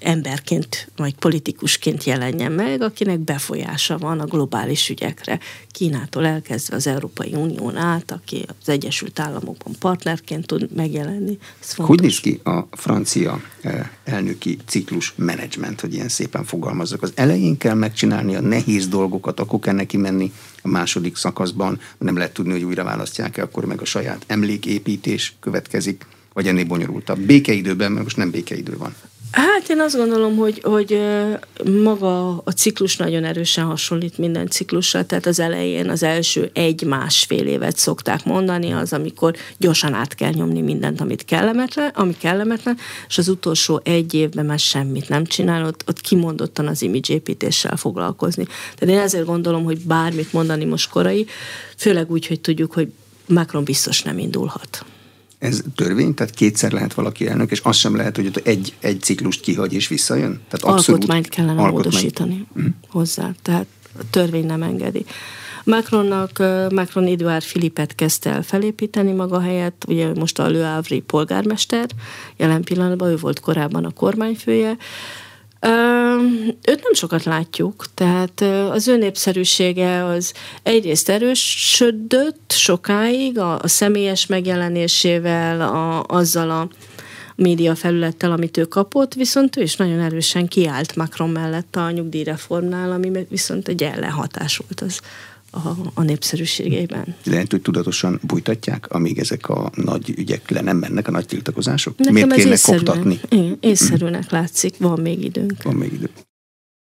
[0.00, 5.38] emberként vagy politikusként jelenjen meg, akinek befolyása van a globális ügyekre.
[5.70, 11.38] Kínától elkezdve az Európai Unión át, aki az Egyesült Államokban partnerként tud megjelenni.
[11.76, 17.02] Hogy néz ki a francia eh, elnöki ciklus menedzsment, hogy ilyen szépen fogalmazzak?
[17.02, 22.16] Az elején kell megcsinálni a nehéz dolgokat, akkor kell neki menni a második szakaszban, nem
[22.16, 27.18] lehet tudni, hogy újra választják-e, akkor meg a saját emléképítés következik, vagy ennél bonyolultabb.
[27.18, 28.94] Békeidőben, mert most nem békeidő van.
[29.30, 31.00] Hát én azt gondolom, hogy, hogy
[31.82, 37.76] maga a ciklus nagyon erősen hasonlít minden ciklusra, tehát az elején az első egy-másfél évet
[37.76, 42.76] szokták mondani, az, amikor gyorsan át kell nyomni mindent, amit kellemetlen, ami kellemetlen,
[43.08, 48.46] és az utolsó egy évben már semmit nem csinál, ott, ott kimondottan az imidzsépítéssel foglalkozni.
[48.74, 51.26] Tehát én ezért gondolom, hogy bármit mondani most korai,
[51.76, 52.92] főleg úgy, hogy tudjuk, hogy
[53.26, 54.84] Macron biztos nem indulhat.
[55.40, 56.14] Ez törvény?
[56.14, 59.72] Tehát kétszer lehet valaki elnök, és az sem lehet, hogy ott egy, egy ciklust kihagy
[59.72, 60.40] és visszajön?
[60.48, 61.84] Tehát abszolút Alkotmányt kellene alkotmány.
[61.84, 62.66] módosítani mm.
[62.88, 63.66] hozzá, tehát
[63.98, 65.04] a törvény nem engedi.
[65.64, 66.38] Macronnak,
[66.74, 71.86] Macron Eduard Filipet kezdte el felépíteni maga helyett, ugye most a Le Havre polgármester,
[72.36, 74.76] jelen pillanatban ő volt korábban a kormányfője,
[76.66, 84.26] Őt nem sokat látjuk, tehát az ő népszerűsége az egyrészt erősödött sokáig a, a személyes
[84.26, 86.68] megjelenésével, a, azzal a
[87.34, 92.92] média felülettel, amit ő kapott, viszont ő is nagyon erősen kiállt Macron mellett a nyugdíjreformnál,
[92.92, 95.00] ami viszont egy ellenhatás volt az
[95.50, 95.58] a,
[95.94, 97.14] a népszerűségében.
[97.24, 101.98] Lehet, hogy tudatosan bújtatják, amíg ezek a nagy ügyek le nem mennek, a nagy tiltakozások?
[101.98, 103.20] Nekem Miért kéne észszerűen, koptatni?
[103.28, 105.62] Igen, észszerűnek látszik, van még időnk.
[105.62, 106.10] Van még idő.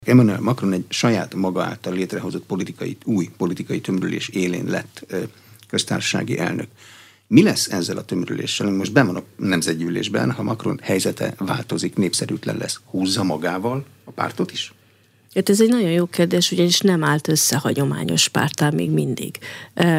[0.07, 5.07] Emmanuel Macron egy saját maga által létrehozott politikai, új politikai tömörülés élén lett
[5.69, 6.69] köztársasági elnök.
[7.27, 8.71] Mi lesz ezzel a tömörüléssel?
[8.71, 14.53] Most ben van a nemzetgyűlésben, ha Macron helyzete változik, népszerűtlen lesz, húzza magával a pártot
[14.53, 14.73] is?
[15.35, 19.39] Hát ez egy nagyon jó kérdés, ugyanis nem állt össze hagyományos pártál még mindig.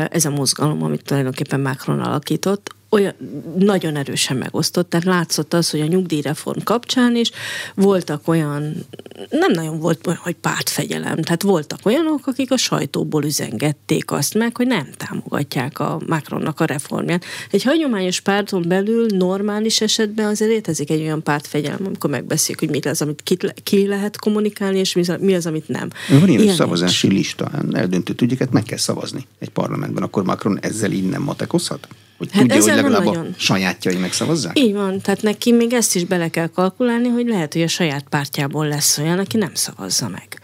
[0.09, 3.13] Ez a mozgalom, amit tulajdonképpen Macron alakított, olyan
[3.57, 7.31] nagyon erősen megosztott, tehát látszott az, hogy a nyugdíjreform kapcsán is
[7.75, 8.85] voltak olyan,
[9.29, 14.57] nem nagyon volt olyan, hogy pártfegyelem, tehát voltak olyanok, akik a sajtóból üzengették azt meg,
[14.57, 17.25] hogy nem támogatják a Macronnak a reformját.
[17.51, 22.89] Egy hagyományos párton belül normális esetben azért létezik egy olyan pártfegyelem, amikor megbeszéljük, hogy mi
[22.89, 25.89] az, amit ki, ki lehet kommunikálni, és mi az, amit nem.
[26.09, 27.13] Van ilyen, ilyen szavazási is.
[27.13, 31.87] lista, eldöntött ügyeket meg kell szavazni egy parlamentben, akkor Macron ezzel innen matekozhat?
[32.17, 33.25] Hogy hát tudja, hogy legalább nagyon.
[33.25, 34.59] a sajátjai megszavazzák?
[34.59, 38.05] Így van, tehát neki még ezt is bele kell kalkulálni, hogy lehet, hogy a saját
[38.09, 40.39] pártjából lesz olyan, aki nem szavazza meg.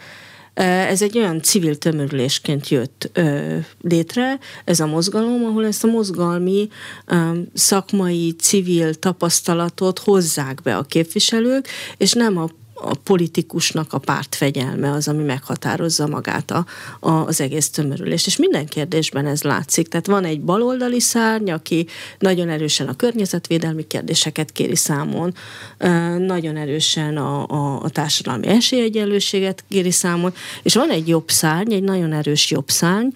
[0.64, 6.68] Ez egy olyan civil tömörülésként jött ö, létre, ez a mozgalom, ahol ezt a mozgalmi,
[7.06, 12.48] ö, szakmai, civil tapasztalatot hozzák be a képviselők, és nem a
[12.82, 16.66] a politikusnak a pártfegyelme az, ami meghatározza magát a,
[17.00, 18.26] a, az egész tömörülést.
[18.26, 19.88] És minden kérdésben ez látszik.
[19.88, 21.86] Tehát van egy baloldali szárny, aki
[22.18, 25.34] nagyon erősen a környezetvédelmi kérdéseket kéri számon,
[26.18, 31.82] nagyon erősen a, a, a társadalmi esélyegyenlőséget kéri számon, és van egy jobb szárny, egy
[31.82, 33.08] nagyon erős jobb szárny,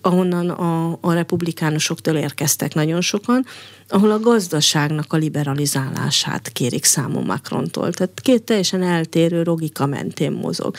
[0.00, 3.46] ahonnan a, a republikánusoktól érkeztek nagyon sokan,
[3.88, 7.92] ahol a gazdaságnak a liberalizálását kérik számon Macrontól.
[7.92, 10.76] Tehát két teljesen eltérő logika mentén mozog.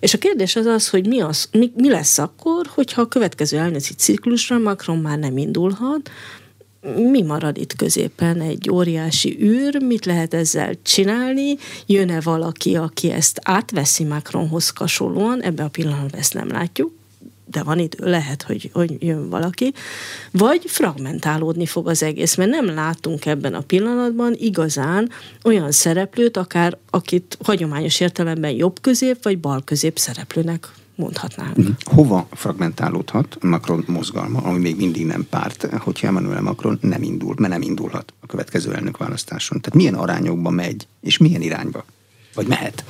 [0.00, 3.58] És a kérdés az az, hogy mi, az, mi, mi lesz akkor, hogyha a következő
[3.58, 6.10] elnöki ciklusra Macron már nem indulhat,
[6.96, 8.40] mi marad itt középen?
[8.40, 11.56] Egy óriási űr, mit lehet ezzel csinálni?
[11.86, 15.42] Jön-e valaki, aki ezt átveszi Macronhoz hasonlóan?
[15.42, 16.92] Ebbe a pillanatban ezt nem látjuk
[17.54, 19.74] de van idő, lehet, hogy, hogy jön valaki,
[20.30, 25.10] vagy fragmentálódni fog az egész, mert nem látunk ebben a pillanatban igazán
[25.44, 31.56] olyan szereplőt, akár akit hagyományos értelemben jobb közép, vagy bal közép szereplőnek mondhatnánk.
[31.56, 31.70] Mhm.
[31.84, 37.52] Hova fragmentálódhat Macron mozgalma, ami még mindig nem párt, hogyha Emmanuel Macron nem indul, mert
[37.52, 39.60] nem indulhat a következő elnökválasztáson?
[39.60, 41.84] Tehát milyen arányokba megy, és milyen irányba?
[42.34, 42.84] Vagy mehet?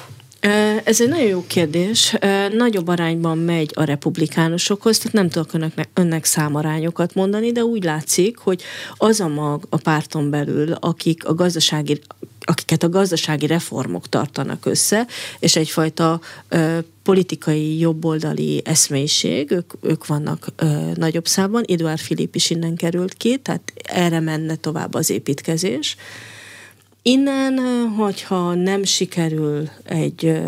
[0.85, 2.17] Ez egy nagyon jó kérdés.
[2.53, 8.39] Nagyobb arányban megy a republikánusokhoz, tehát nem tudok önnek, önnek számarányokat mondani, de úgy látszik,
[8.39, 8.63] hogy
[8.97, 12.01] az a mag a párton belül, akik a gazdasági
[12.47, 15.07] akiket a gazdasági reformok tartanak össze,
[15.39, 21.65] és egyfajta ö, politikai jobboldali eszmélyiség, ők, ők vannak ö, nagyobb számban.
[21.67, 25.97] Eduard Filip is innen került ki, tehát erre menne tovább az építkezés.
[27.07, 27.59] Innen,
[27.97, 30.41] hogyha nem sikerül egy,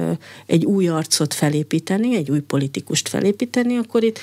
[0.47, 4.19] egy új arcot felépíteni, egy új politikust felépíteni, akkor itt,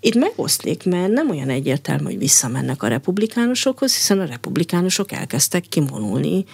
[0.00, 6.44] itt megoszlik, mert nem olyan egyértelmű, hogy visszamennek a republikánusokhoz, hiszen a republikánusok elkezdtek kimolulni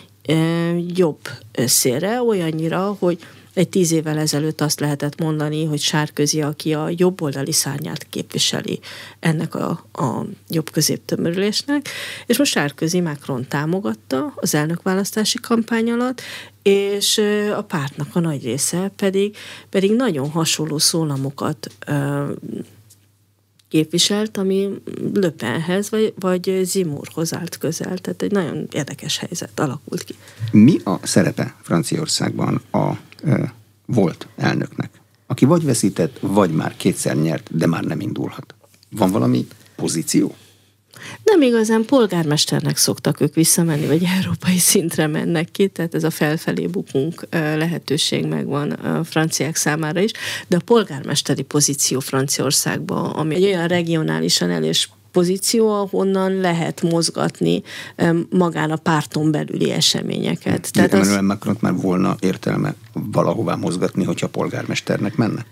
[0.94, 1.20] jobb
[1.54, 3.18] szélre, olyannyira, hogy
[3.56, 8.80] egy tíz évvel ezelőtt azt lehetett mondani, hogy Sárközi, aki a jobboldali szárnyát képviseli
[9.20, 11.88] ennek a, a jobb középtömörülésnek,
[12.26, 16.22] és most Sárközi Macron támogatta az elnökválasztási kampány alatt,
[16.62, 17.18] és
[17.56, 19.36] a pártnak a nagy része pedig,
[19.70, 21.70] pedig nagyon hasonló szólamokat
[23.68, 24.68] képviselt, ami
[25.14, 27.98] Löpenhez vagy, vagy Zimurhoz állt közel.
[27.98, 30.14] Tehát egy nagyon érdekes helyzet alakult ki.
[30.52, 32.90] Mi a szerepe Franciaországban a
[33.24, 33.54] e,
[33.86, 34.90] volt elnöknek,
[35.26, 38.54] aki vagy veszített, vagy már kétszer nyert, de már nem indulhat?
[38.90, 40.34] Van valami pozíció?
[41.24, 46.66] Nem igazán polgármesternek szoktak ők visszamenni, vagy európai szintre mennek ki, tehát ez a felfelé
[46.66, 50.10] bukunk lehetőség megvan a franciák számára is,
[50.46, 57.62] de a polgármesteri pozíció Franciaországban, ami egy olyan regionálisan elés pozíció, ahonnan lehet mozgatni
[58.30, 60.72] magán a párton belüli eseményeket.
[60.72, 61.24] Tehát Emmanuel az...
[61.24, 65.44] Macron már volna értelme valahová mozgatni, hogyha polgármesternek menne?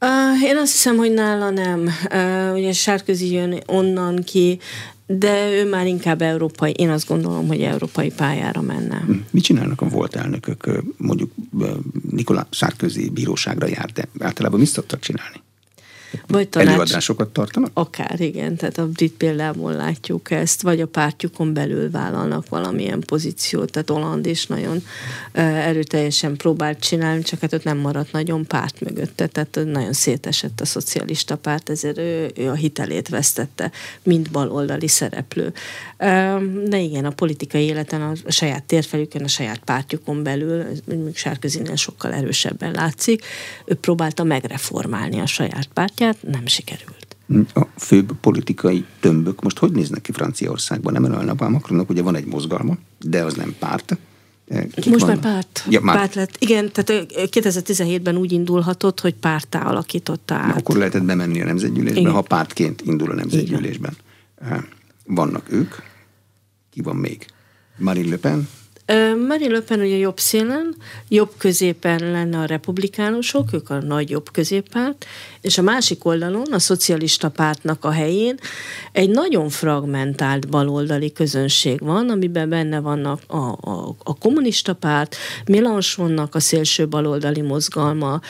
[0.00, 1.90] Uh, én azt hiszem, hogy nála nem.
[2.12, 4.58] Uh, ugye Sárközi jön onnan ki,
[5.06, 8.96] de ő már inkább európai, én azt gondolom, hogy európai pályára menne.
[9.06, 9.12] Hm.
[9.30, 10.82] Mit csinálnak a volt elnökök?
[10.96, 11.30] Mondjuk
[12.10, 15.42] Nikola Sárközi bíróságra járt, de általában mit szoktak csinálni?
[16.26, 17.70] Vagy tanács, Előadásokat tartanak?
[17.74, 18.56] Akár, igen.
[18.56, 23.70] Tehát a brit példából látjuk ezt, vagy a pártjukon belül vállalnak valamilyen pozíciót.
[23.70, 24.82] Tehát Holland is nagyon
[25.32, 29.26] erőteljesen próbált csinálni, csak hát ott nem maradt nagyon párt mögötte.
[29.26, 33.70] Tehát nagyon szétesett a szocialista párt, ezért ő, ő a hitelét vesztette,
[34.02, 35.52] mint baloldali szereplő.
[36.64, 42.12] De igen, a politikai életen a saját térfelükön, a saját pártjukon belül, még Sárközinél sokkal
[42.12, 43.24] erősebben látszik,
[43.64, 47.16] ő próbálta megreformálni a saját párt pártját, nem sikerült.
[47.54, 50.92] A főbb politikai tömbök most hogy néznek ki Franciaországban?
[50.92, 53.98] Nem a Macronnak ugye van egy mozgalma, de az nem párt.
[54.48, 55.22] Eh, kik Most vannak?
[55.22, 55.96] már párt, ja, már.
[55.96, 56.36] párt lett.
[56.38, 60.46] Igen, tehát 2017-ben úgy indulhatott, hogy pártá alakította át.
[60.46, 62.12] Na, akkor lehetett bemenni a nemzetgyűlésbe, Igen.
[62.12, 63.96] ha pártként indul a nemzetgyűlésben.
[64.40, 64.52] Igen.
[64.52, 64.62] Eh,
[65.06, 65.74] vannak ők,
[66.70, 67.26] ki van még?
[67.76, 68.48] Marine Le Pen,
[69.28, 70.74] Marine Le Pen ugye jobb szélen,
[71.08, 75.06] jobb középen lenne a republikánusok, ők a nagy jobb középpárt,
[75.40, 78.38] és a másik oldalon, a szocialista pártnak a helyén
[78.92, 86.34] egy nagyon fragmentált baloldali közönség van, amiben benne vannak a, a, a kommunista párt, Mélenchonnak
[86.34, 88.20] a szélső baloldali mozgalma,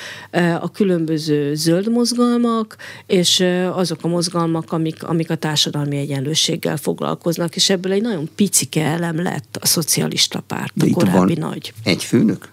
[0.61, 7.70] a különböző zöld mozgalmak, és azok a mozgalmak, amik, amik a társadalmi egyenlőséggel foglalkoznak, és
[7.70, 11.72] ebből egy nagyon picike elem lett a szocialista párt, a korábbi nagy.
[11.84, 12.48] Egy főnök?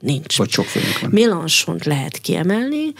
[0.00, 0.36] Nincs.
[0.36, 1.10] Vagy sok főnök van?
[1.10, 2.92] Mélansont lehet kiemelni,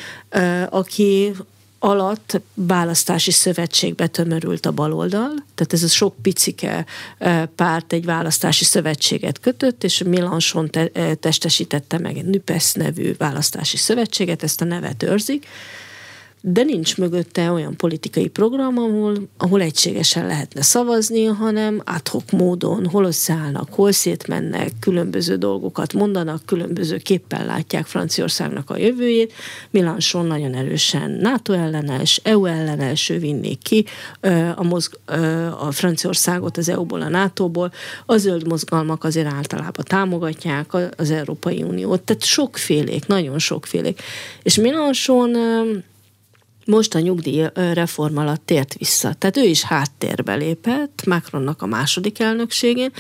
[0.68, 1.32] aki
[1.78, 6.86] alatt választási szövetségbe tömörült a baloldal, tehát ez a sok picike
[7.54, 14.42] párt egy választási szövetséget kötött, és Mélenchon te- testesítette meg egy NÜPESZ nevű választási szövetséget,
[14.42, 15.46] ezt a nevet őrzik,
[16.42, 23.04] de nincs mögötte olyan politikai program, ahol, ahol egységesen lehetne szavazni, hanem adhok módon hol
[23.04, 29.32] összeállnak, hol szétmennek, különböző dolgokat mondanak, különböző képpen látják Franciaországnak a jövőjét.
[29.70, 33.84] Milanson nagyon erősen NATO ellenes, EU ellenes, ő vinnék ki
[34.54, 34.98] a, mozg,
[35.58, 37.72] a Franciaországot az EU-ból, a NATO-ból.
[38.06, 44.02] A zöld mozgalmak azért általában támogatják az Európai Uniót, tehát sokfélék, nagyon sokfélék.
[44.42, 45.36] És Milanson
[46.70, 49.14] most a nyugdíjreform alatt tért vissza.
[49.14, 52.90] Tehát ő is háttérbe lépett Macronnak a második elnökségén,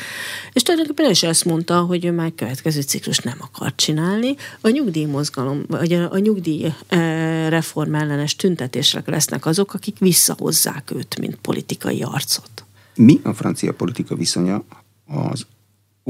[0.52, 4.34] és tulajdonképpen is ezt mondta, hogy ő már következő ciklus nem akar csinálni.
[4.60, 12.02] A nyugdíjmozgalom, vagy a, a nyugdíjreform ellenes tüntetések lesznek azok, akik visszahozzák őt, mint politikai
[12.02, 12.64] arcot.
[12.94, 14.64] Mi a francia politika viszonya
[15.06, 15.46] az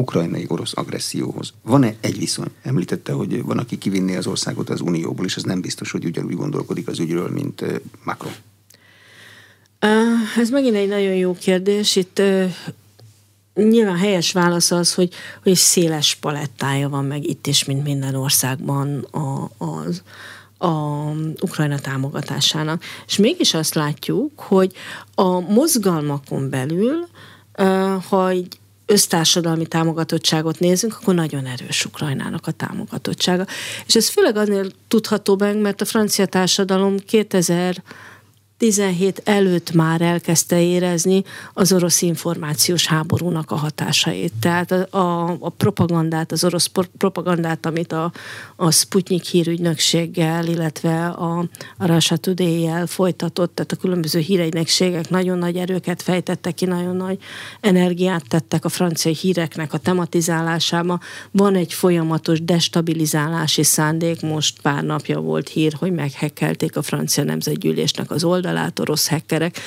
[0.00, 1.52] ukrajnai orosz agresszióhoz.
[1.62, 2.50] Van-e egy viszony?
[2.62, 6.36] Említette, hogy van, aki kivinné az országot az Unióból, és ez nem biztos, hogy ugyanúgy
[6.36, 7.64] gondolkodik az ügyről, mint
[8.04, 8.32] Macron.
[10.36, 11.96] Ez megint egy nagyon jó kérdés.
[11.96, 12.22] Itt
[13.54, 18.98] nyilván helyes válasz az, hogy, hogy széles palettája van meg itt is, mint minden országban
[19.10, 20.02] a, az,
[20.58, 20.70] a
[21.40, 22.82] Ukrajna támogatásának.
[23.06, 24.72] És mégis azt látjuk, hogy
[25.14, 27.08] a mozgalmakon belül,
[28.08, 28.59] ha egy
[28.90, 33.46] össztársadalmi támogatottságot nézünk, akkor nagyon erős Ukrajnának a támogatottsága.
[33.87, 37.83] És ez főleg azért tudható meg, mert a francia társadalom 2000
[38.60, 41.22] 17 előtt már elkezdte érezni
[41.54, 44.32] az orosz információs háborúnak a hatásait.
[44.40, 48.12] Tehát a, a, a propagandát, az orosz propagandát, amit a,
[48.56, 51.38] a Sputnik hírügynökséggel, illetve a,
[51.78, 57.18] a Russia Today-jel folytatott, tehát a különböző hírügynökségek nagyon nagy erőket fejtettek ki, nagyon nagy
[57.60, 61.00] energiát tettek a francia híreknek a tematizálásába.
[61.30, 68.10] Van egy folyamatos destabilizálási szándék, most pár napja volt hír, hogy meghekkelték a francia nemzetgyűlésnek
[68.10, 69.58] az oldalát, oldalát orosz hackerek.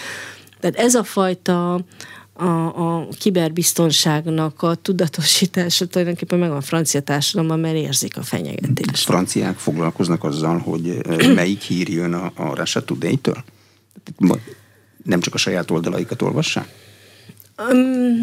[0.59, 1.73] Tehát ez a fajta
[2.33, 9.05] a, a kiberbiztonságnak a tudatosítása tulajdonképpen meg a francia társadalomban, mert érzik a fenyegetést.
[9.05, 10.97] Franciák foglalkoznak azzal, hogy
[11.35, 13.43] melyik hír jön a, a Russia Today-től?
[15.03, 16.67] Nem csak a saját oldalaikat olvassák?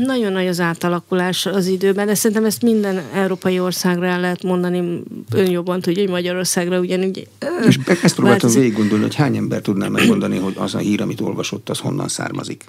[0.05, 5.03] Nagyon nagy az átalakulás az időben, de szerintem ezt minden európai országra el lehet mondani,
[5.33, 7.29] ön jobban tudja, hogy Magyarországra ugyanúgy.
[7.67, 11.21] És ezt próbáltam végig gondolni, hogy hány ember tudná megmondani, hogy az a hír, amit
[11.21, 12.65] olvasott, az honnan származik.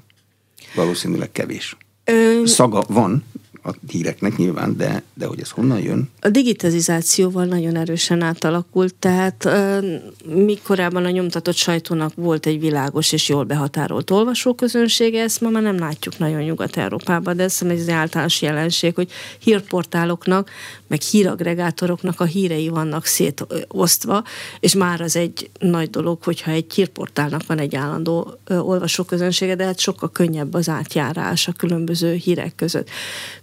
[0.76, 1.78] Valószínűleg kevés.
[2.04, 2.42] Ö...
[2.46, 3.24] Szaga van,
[3.64, 6.10] a híreknek nyilván, de, de hogy ez honnan jön?
[6.22, 9.50] A digitalizációval nagyon erősen átalakult, tehát
[10.26, 15.62] mi korábban a nyomtatott sajtónak volt egy világos és jól behatárolt olvasóközönsége, ezt ma már
[15.62, 20.50] nem látjuk nagyon Nyugat-Európában, de ez egy általános jelenség, hogy hírportáloknak,
[20.88, 24.24] meg híragregátoroknak a hírei vannak szétosztva,
[24.60, 29.80] és már az egy nagy dolog, hogyha egy hírportálnak van egy állandó olvasóközönsége, de hát
[29.80, 32.90] sokkal könnyebb az átjárás a különböző hírek között.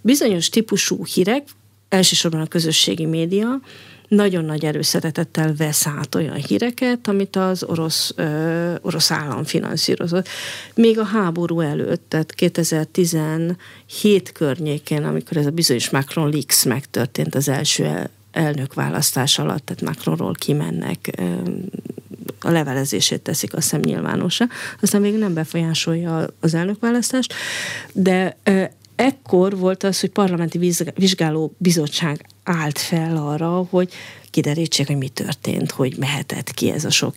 [0.09, 1.43] Bizonyos típusú hírek,
[1.89, 3.59] elsősorban a közösségi média,
[4.07, 10.27] nagyon nagy erőszeretettel vesz át olyan híreket, amit az orosz, ö, orosz állam finanszírozott.
[10.75, 17.47] Még a háború előtt, tehát 2017 környékén, amikor ez a bizonyos Macron Leaks megtörtént az
[17.47, 21.23] első el, elnökválasztás alatt, tehát Macronról kimennek, ö,
[22.41, 24.45] a levelezését teszik azt hiszem nyilvánosra,
[24.81, 27.33] aztán még nem befolyásolja az elnökválasztást,
[27.93, 28.37] de
[28.99, 33.91] ekkor volt az, hogy parlamenti vizsgáló bizottság állt fel arra, hogy
[34.29, 37.13] kiderítsék, hogy mi történt, hogy mehetett ki ez a sok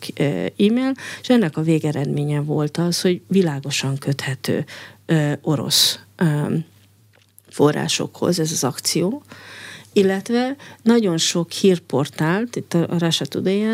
[0.57, 4.65] e-mail, és ennek a végeredménye volt az, hogy világosan köthető
[5.41, 5.99] orosz
[7.49, 9.23] forrásokhoz ez az akció,
[9.93, 13.65] illetve nagyon sok hírportált, itt a Russia today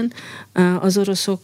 [0.79, 1.41] az oroszok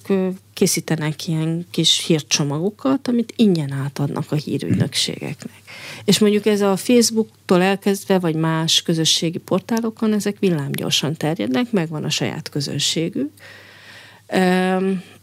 [0.54, 5.62] készítenek ilyen kis hírcsomagokat, amit ingyen átadnak a hírügynökségeknek.
[6.06, 12.10] És mondjuk ez a Facebooktól elkezdve, vagy más közösségi portálokon, ezek villámgyorsan terjednek, megvan a
[12.10, 13.32] saját közönségük.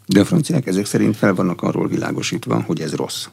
[0.06, 3.26] De a franciák ezek szerint fel vannak arról világosítva, hogy ez rossz.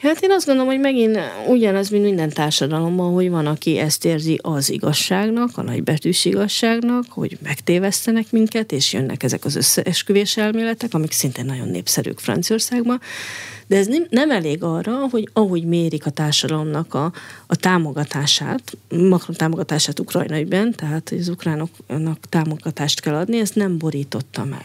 [0.00, 1.18] Hát én azt gondolom, hogy megint
[1.48, 7.38] ugyanaz, mint minden társadalomban, hogy van, aki ezt érzi az igazságnak, a nagybetűs igazságnak, hogy
[7.42, 13.00] megtévesztenek minket, és jönnek ezek az összeesküvés elméletek, amik szintén nagyon népszerűk Franciaországban.
[13.66, 17.12] De ez nem, nem elég arra, hogy ahogy mérik a társadalomnak a,
[17.46, 24.44] a támogatását, Macron támogatását Ukrajna ügyben, tehát az ukránoknak támogatást kell adni, ezt nem borította
[24.44, 24.64] meg.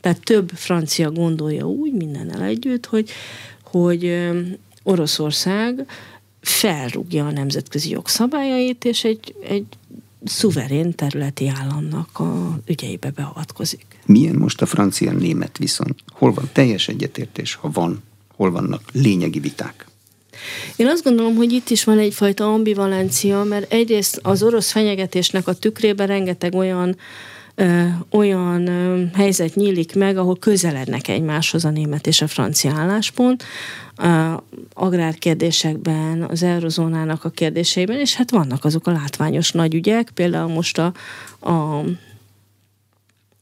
[0.00, 3.10] Tehát több francia gondolja úgy, mindennel együtt, hogy
[3.70, 4.28] hogy
[4.82, 5.86] Oroszország
[6.40, 9.66] felrúgja a nemzetközi jogszabályait, és egy, egy
[10.24, 13.84] szuverén területi államnak a ügyeibe beavatkozik.
[14.06, 15.94] Milyen most a francia-német viszont?
[16.12, 18.02] Hol van teljes egyetértés, ha van?
[18.36, 19.86] Hol vannak lényegi viták?
[20.76, 25.52] Én azt gondolom, hogy itt is van egyfajta ambivalencia, mert egyrészt az orosz fenyegetésnek a
[25.52, 26.96] tükrében rengeteg olyan
[28.10, 28.70] olyan
[29.14, 33.44] helyzet nyílik meg, ahol közelednek egymáshoz a német és a francia álláspont,
[34.72, 40.78] agrárkérdésekben, az eurozónának a kérdéseiben, és hát vannak azok a látványos nagy ügyek, például most
[40.78, 40.92] a,
[41.50, 41.84] a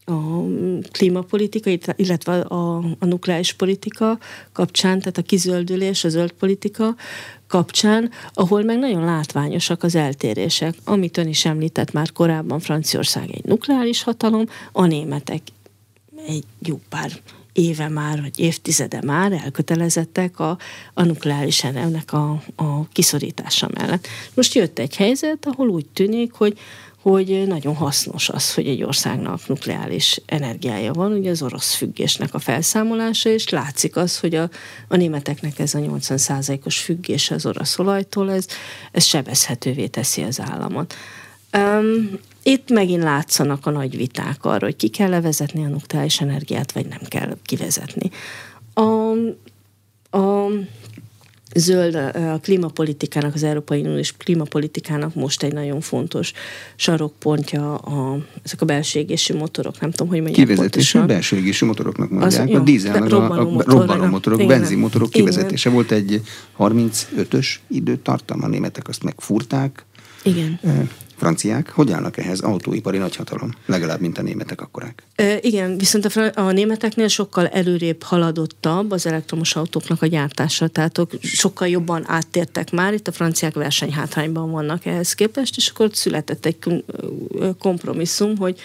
[0.09, 0.43] a
[0.91, 4.19] klímapolitika, illetve a, a nukleáris politika
[4.53, 6.95] kapcsán, tehát a kizöldülés, a zöld politika
[7.49, 10.75] kapcsán, ahol meg nagyon látványosak az eltérések.
[10.85, 15.43] Amit ön is említett már korábban, Franciaország egy nukleáris hatalom, a németek
[16.27, 17.11] egy jó pár
[17.53, 20.59] éve már, vagy évtizede már elkötelezettek a,
[20.95, 24.07] a nukleáris ennek a, a kiszorítása mellett.
[24.35, 26.59] Most jött egy helyzet, ahol úgy tűnik, hogy
[27.11, 32.39] hogy nagyon hasznos az, hogy egy országnak nukleáris energiája van, ugye az orosz függésnek a
[32.39, 34.51] felszámolása, és látszik az, hogy a,
[34.89, 38.47] a németeknek ez a 80%-os függés az orosz olajtól, ez,
[38.93, 40.95] ez sebezhetővé teszi az államot.
[41.57, 46.73] Um, itt megint látszanak a nagy viták arra, hogy ki kell levezetni a nukleáris energiát,
[46.73, 48.11] vagy nem kell kivezetni.
[48.75, 49.11] A,
[50.19, 50.49] a
[51.57, 56.33] zöld a klímapolitikának, az Európai Uniós klímapolitikának most egy nagyon fontos
[56.77, 62.11] sarokpontja a, ezek a belső égési motorok, nem tudom, hogy mondják Kivezetésű belső égési motoroknak
[62.11, 65.71] mondják, az, a dízel, a, a robbanó motorok, benzinmotorok kivezetése.
[65.71, 66.23] Volt egy
[66.59, 69.85] 35-ös időtartam, a németek azt megfúrták.
[70.23, 70.61] Igen
[71.17, 72.41] franciák hogy állnak ehhez?
[72.41, 75.03] Autóipari nagyhatalom, legalább, mint a németek akkorák.
[75.15, 81.01] E, igen, viszont a, a németeknél sokkal előrébb haladottabb az elektromos autóknak a gyártása, tehát
[81.21, 86.85] sokkal jobban áttértek már, itt a franciák versenyhátrányban vannak ehhez képest, és akkor született egy
[87.59, 88.61] kompromisszum, hogy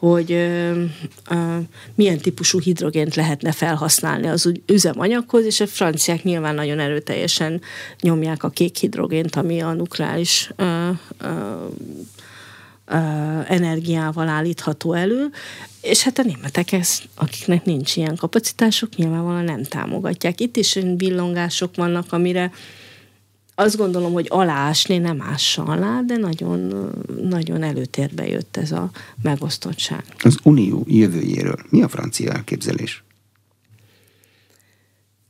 [0.00, 0.84] hogy ö,
[1.30, 1.56] ö,
[1.94, 7.60] milyen típusú hidrogént lehetne felhasználni az üzemanyaghoz, és a franciák nyilván nagyon erőteljesen
[8.00, 11.28] nyomják a kék hidrogént, ami a nukleáris ö, ö,
[12.86, 12.96] ö,
[13.46, 15.30] energiával állítható elő,
[15.80, 20.40] és hát a németek ezt, akiknek nincs ilyen kapacitásuk, nyilvánvalóan nem támogatják.
[20.40, 22.52] Itt is villongások vannak, amire
[23.60, 26.90] azt gondolom, hogy aláásni nem ássa alá, de nagyon,
[27.22, 28.90] nagyon előtérbe jött ez a
[29.22, 30.04] megosztottság.
[30.18, 33.04] Az unió jövőjéről mi a francia elképzelés?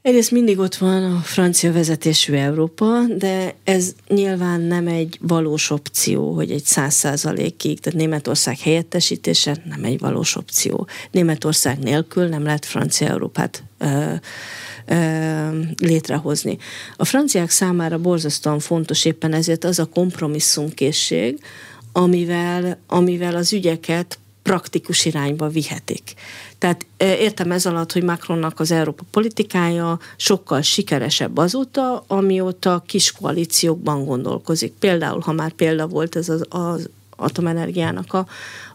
[0.02, 6.34] Egyrészt mindig ott van a francia vezetésű Európa, de ez nyilván nem egy valós opció,
[6.34, 10.86] hogy egy száz százalékig, tehát Németország helyettesítése nem egy valós opció.
[11.10, 13.62] Németország nélkül nem lehet francia Európát
[15.78, 16.58] létrehozni.
[16.96, 21.38] A franciák számára borzasztóan fontos éppen ezért az a kompromisszumkészség,
[21.92, 26.14] amivel, amivel az ügyeket praktikus irányba vihetik.
[26.58, 34.04] Tehát értem ez alatt, hogy Macronnak az Európa politikája sokkal sikeresebb azóta, amióta kis koalíciókban
[34.04, 34.72] gondolkozik.
[34.72, 38.26] Például, ha már példa volt ez az, az atomenergiának a,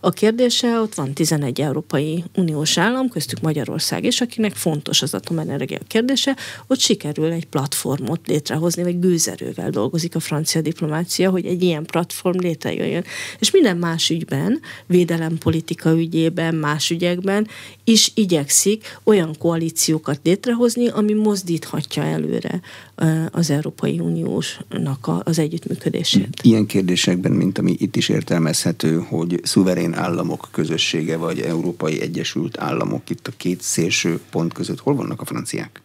[0.05, 5.79] a kérdése, ott van 11 Európai Uniós állam, köztük Magyarország is, akinek fontos az atomenergia
[5.87, 6.35] kérdése,
[6.67, 12.39] ott sikerül egy platformot létrehozni, vagy gőzerővel dolgozik a francia diplomácia, hogy egy ilyen platform
[12.39, 13.03] létrejöjjön.
[13.39, 17.47] És minden más ügyben, védelempolitika ügyében, más ügyekben
[17.83, 22.61] is igyekszik olyan koalíciókat létrehozni, ami mozdíthatja előre
[23.31, 26.39] az Európai Uniósnak az együttműködését.
[26.41, 33.09] Ilyen kérdésekben, mint ami itt is értelmezhető, hogy szuverén államok közössége, vagy Európai Egyesült Államok
[33.09, 35.84] itt a két szélső pont között, hol vannak a franciák?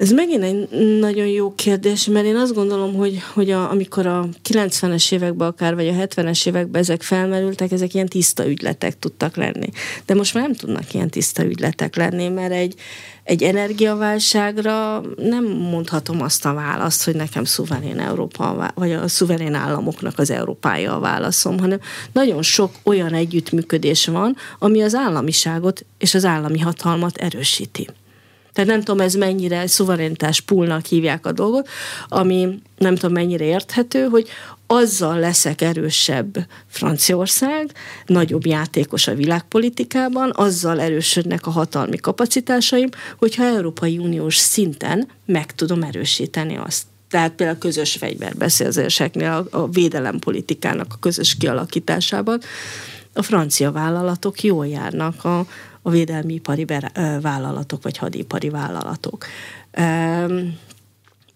[0.00, 4.28] Ez megint egy nagyon jó kérdés, mert én azt gondolom, hogy, hogy a, amikor a
[4.48, 9.68] 90-es években akár, vagy a 70-es években ezek felmerültek, ezek ilyen tiszta ügyletek tudtak lenni.
[10.06, 12.74] De most már nem tudnak ilyen tiszta ügyletek lenni, mert egy,
[13.22, 20.18] egy energiaválságra nem mondhatom azt a választ, hogy nekem szuverén Európa, vagy a szuverén államoknak
[20.18, 21.80] az Európája a válaszom, hanem
[22.12, 27.88] nagyon sok olyan együttműködés van, ami az államiságot és az állami hatalmat erősíti.
[28.52, 31.68] Tehát nem tudom, ez mennyire szuverenitás poolnak hívják a dolgot,
[32.08, 34.28] ami nem tudom mennyire érthető, hogy
[34.66, 37.72] azzal leszek erősebb Franciaország,
[38.06, 42.88] nagyobb játékos a világpolitikában, azzal erősödnek a hatalmi kapacitásaim,
[43.18, 46.82] hogyha Európai Uniós szinten meg tudom erősíteni azt.
[47.10, 52.40] Tehát például a közös fegyverbeszélzéseknél, a, a védelempolitikának a közös kialakításában
[53.12, 55.46] a francia vállalatok jól járnak a,
[55.82, 56.66] a védelmi ipari
[57.20, 59.26] vállalatok, vagy hadipari vállalatok.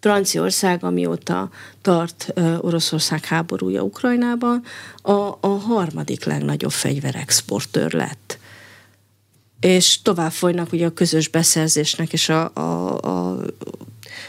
[0.00, 1.50] Franciaország, amióta
[1.82, 4.62] tart Oroszország háborúja Ukrajnában,
[5.02, 8.38] a, a harmadik legnagyobb fegyverexportőr lett.
[9.60, 13.40] És tovább folynak ugye a közös beszerzésnek és a, a, a,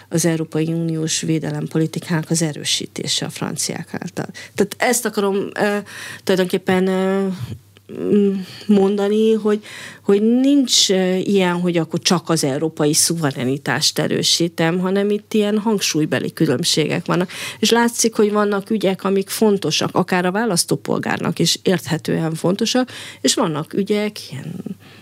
[0.09, 4.28] az Európai Uniós védelempolitikának az erősítése a franciák által.
[4.53, 5.84] Tehát ezt akarom e,
[6.24, 7.28] tulajdonképpen e,
[8.65, 9.63] mondani, hogy,
[10.03, 10.89] hogy nincs
[11.23, 17.31] ilyen, hogy akkor csak az európai szuverenitást erősítem, hanem itt ilyen hangsúlybeli különbségek vannak.
[17.59, 22.89] És látszik, hogy vannak ügyek, amik fontosak, akár a választópolgárnak is érthetően fontosak,
[23.21, 24.53] és vannak ügyek, ilyen,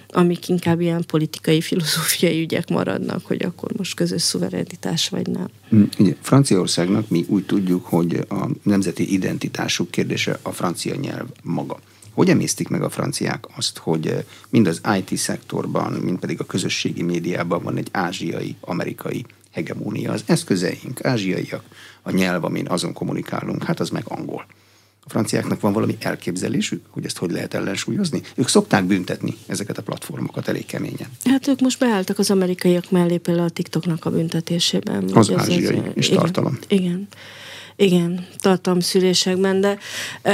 [0.07, 5.47] amik inkább ilyen politikai, filozófiai ügyek maradnak, hogy akkor most közös szuverenitás vagy nem.
[5.99, 11.79] Ugye, mm, Franciaországnak mi úgy tudjuk, hogy a nemzeti identitásuk kérdése a francia nyelv maga.
[12.13, 16.45] Hogy emésztik meg a franciák azt, hogy eh, mind az IT szektorban, mind pedig a
[16.45, 20.11] közösségi médiában van egy ázsiai, amerikai hegemónia.
[20.11, 21.63] Az eszközeink ázsiaiak,
[22.01, 24.45] a nyelv, amin azon kommunikálunk, hát az meg angol.
[25.05, 28.21] A franciáknak van valami elképzelésük, hogy ezt hogy lehet ellensúlyozni?
[28.35, 31.09] Ők szokták büntetni ezeket a platformokat elég keményen.
[31.23, 35.09] Hát ők most beálltak az amerikaiak mellé például a TikToknak a büntetésében.
[35.13, 36.57] Az ázsiai az, és igen, tartalom.
[36.67, 37.07] Igen.
[37.75, 39.77] Igen, tartalomszűrésekben, de
[40.21, 40.31] e,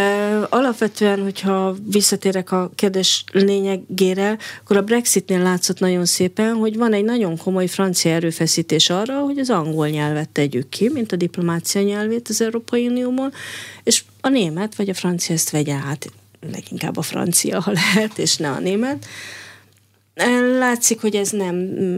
[0.50, 7.04] alapvetően, hogyha visszatérek a kérdés lényegére, akkor a Brexitnél látszott nagyon szépen, hogy van egy
[7.04, 12.28] nagyon komoly francia erőfeszítés arra, hogy az angol nyelvet tegyük ki, mint a diplomácia nyelvét
[12.30, 13.32] az Európai Unióban,
[13.84, 16.12] és a német vagy a francia ezt vegye át,
[16.52, 19.06] leginkább a francia, ha lehet, és ne a német.
[20.58, 21.56] Látszik, hogy ez nem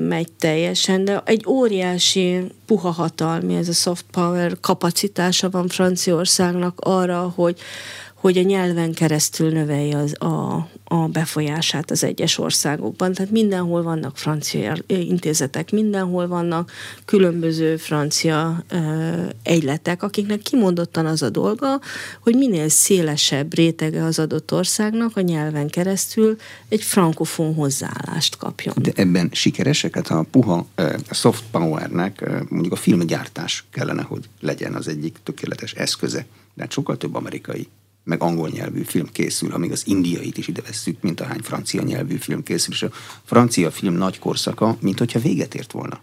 [0.07, 7.33] megy teljesen, de egy óriási puha hatalmi, ez a soft power kapacitása van Franciaországnak arra,
[7.35, 7.59] hogy,
[8.15, 13.13] hogy a nyelven keresztül növelje az, a, a befolyását az egyes országokban.
[13.13, 16.71] Tehát mindenhol vannak francia intézetek, mindenhol vannak
[17.05, 18.77] különböző francia ö,
[19.43, 21.79] egyletek, akiknek kimondottan az a dolga,
[22.19, 26.37] hogy minél szélesebb rétege az adott országnak a nyelven keresztül
[26.69, 28.75] egy frankofon hozzáállást kapjon.
[28.81, 29.95] De ebben sikeresek?
[29.95, 30.67] Hát a puha
[31.09, 36.71] a soft powernek mondjuk a filmgyártás kellene, hogy legyen az egyik tökéletes eszköze, de hát
[36.71, 37.67] sokkal több amerikai
[38.03, 42.15] meg angol nyelvű film készül, amíg az indiait is ide vesszük, mint ahány francia nyelvű
[42.15, 42.91] film készül, és a
[43.23, 46.01] francia film nagy korszaka, mint hogyha véget ért volna.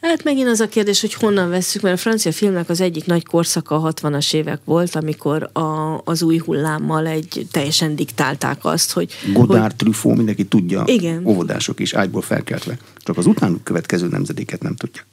[0.00, 3.24] Hát megint az a kérdés, hogy honnan vesszük, mert a francia filmnek az egyik nagy
[3.24, 9.12] korszaka a 60-as évek volt, amikor a, az új hullámmal egy teljesen diktálták azt, hogy...
[9.32, 11.26] Godard, hogy, Truffaut, mindenki tudja, igen.
[11.26, 12.78] óvodások is ágyból felkeltve.
[12.96, 15.06] Csak az utánuk következő nemzedéket nem tudják.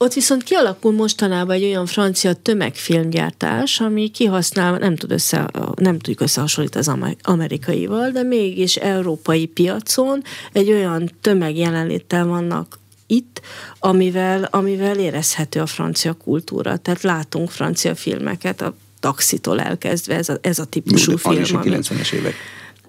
[0.00, 6.20] Ott viszont kialakul mostanában egy olyan francia tömegfilmgyártás, ami kihasznál, nem, tud össze, nem tudjuk
[6.20, 10.22] összehasonlítani az amerikaival, de mégis európai piacon
[10.52, 13.40] egy olyan tömegjelenléttel vannak itt,
[13.78, 16.76] amivel, amivel érezhető a francia kultúra.
[16.76, 21.34] Tehát látunk francia filmeket, a taxitól elkezdve ez a, ez a típusú Jó, film.
[21.34, 22.34] Az is a 90-es évek.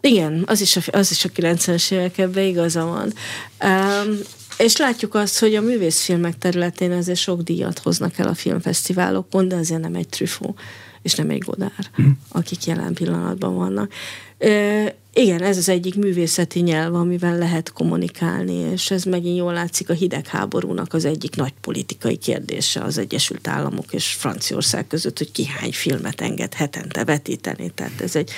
[0.01, 3.13] Igen, az is a, az is a 90-es évek, ebben igaza van.
[3.69, 4.19] Um,
[4.59, 9.55] és látjuk azt, hogy a művészfilmek területén azért sok díjat hoznak el a filmfesztiválokon, de
[9.55, 10.59] azért nem egy Truffaut,
[11.01, 12.09] és nem egy Godár, mm.
[12.31, 13.91] akik jelen pillanatban vannak.
[14.37, 19.89] E, igen, ez az egyik művészeti nyelv, amivel lehet kommunikálni, és ez megint jól látszik
[19.89, 25.45] a hidegháborúnak az egyik nagy politikai kérdése az Egyesült Államok és Franciaország között, hogy ki
[25.45, 27.71] hány filmet enged hetente vetíteni.
[27.75, 28.31] Tehát ez egy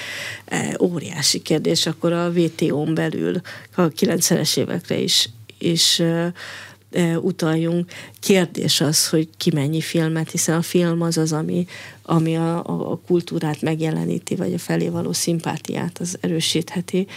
[0.46, 1.86] e, óriási kérdés.
[1.86, 3.42] Akkor a WTO-n belül
[3.76, 5.30] a 90-es évekre is
[5.62, 6.02] is
[7.16, 7.92] utaljunk.
[8.20, 11.68] Kérdés az, hogy ki mennyi filmet, hiszen a film az az, ami,
[12.02, 17.08] ami a, a, a kultúrát megjeleníti, vagy a felé való szimpátiát az erősítheti.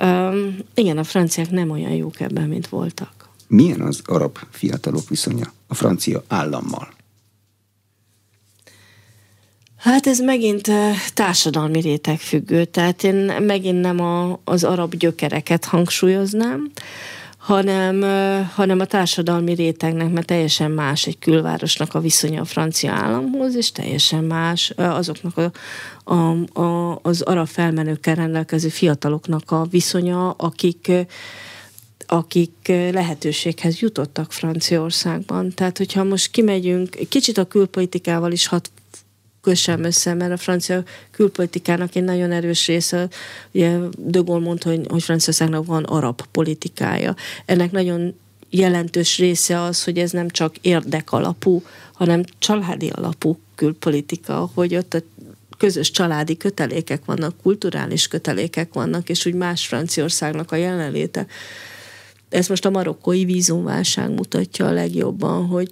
[0.00, 3.28] Um, igen, a franciák nem olyan jók ebben, mint voltak.
[3.46, 6.92] Milyen az arab fiatalok viszonya a francia állammal?
[9.76, 10.68] Hát ez megint
[11.14, 16.70] társadalmi réteg függő, tehát én megint nem a, az arab gyökereket hangsúlyoznám,
[17.42, 18.02] hanem,
[18.54, 23.72] hanem a társadalmi rétegnek, mert teljesen más egy külvárosnak a viszonya a francia államhoz, és
[23.72, 25.50] teljesen más azoknak a,
[26.14, 30.92] a, a, az arab felmenőkkel rendelkező fiataloknak a viszonya, akik
[32.06, 35.52] akik lehetőséghez jutottak Franciaországban.
[35.54, 38.70] Tehát, hogyha most kimegyünk, kicsit a külpolitikával is hat
[39.42, 43.08] kössem össze, mert a francia külpolitikának egy nagyon erős része,
[43.52, 47.14] ugye De Gaulle mondta, hogy, hogy Franciaországnak van arab politikája.
[47.44, 48.14] Ennek nagyon
[48.50, 51.62] jelentős része az, hogy ez nem csak érdek alapú,
[51.92, 55.00] hanem családi alapú külpolitika, hogy ott a
[55.58, 61.26] közös családi kötelékek vannak, kulturális kötelékek vannak, és úgy más Franciaországnak a jelenléte.
[62.28, 65.70] Ez most a marokkói vízumválság mutatja a legjobban, hogy,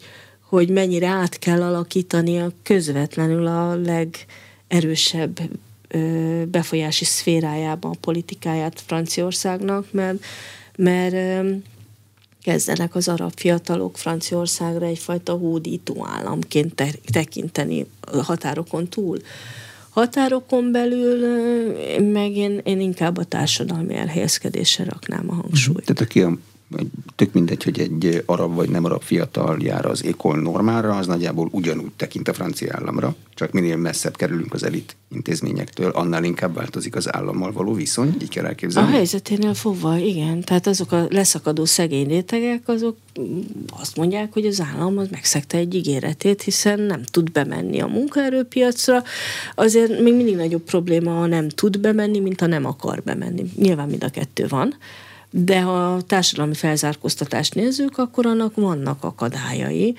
[0.51, 5.41] hogy mennyire át kell alakítani a közvetlenül a legerősebb
[6.47, 10.25] befolyási szférájában a politikáját Franciaországnak, mert,
[10.77, 11.47] mert
[12.43, 16.83] kezdenek az arab fiatalok Franciaországra egyfajta hódító államként
[17.13, 19.19] tekinteni a határokon túl.
[19.89, 21.19] Határokon belül
[22.13, 25.85] meg én, én inkább a társadalmi elhelyezkedésre raknám a hangsúlyt.
[25.85, 26.39] Tehát aki a
[27.17, 31.49] tök mindegy, hogy egy arab vagy nem arab fiatal jár az ékol normára, az nagyjából
[31.53, 36.97] ugyanúgy tekint a francia államra, csak minél messzebb kerülünk az elit intézményektől, annál inkább változik
[36.97, 38.89] az állammal való viszony, így kell elképzelni.
[38.89, 40.41] A helyzeténél fogva, igen.
[40.41, 42.97] Tehát azok a leszakadó szegény rétegek, azok
[43.81, 49.03] azt mondják, hogy az állam az megszegte egy ígéretét, hiszen nem tud bemenni a munkaerőpiacra.
[49.55, 53.45] Azért még mindig nagyobb probléma, ha nem tud bemenni, mint ha nem akar bemenni.
[53.57, 54.75] Nyilván mind a kettő van
[55.31, 59.95] de ha a társadalmi felzárkóztatást nézzük, akkor annak vannak akadályai,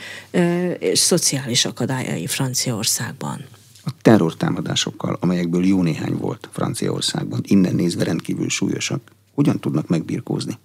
[0.79, 3.45] és szociális akadályai Franciaországban.
[3.85, 9.01] A terrortámadásokkal, amelyekből jó néhány volt Franciaországban, innen nézve rendkívül súlyosak,
[9.33, 10.57] hogyan tudnak megbirkózni?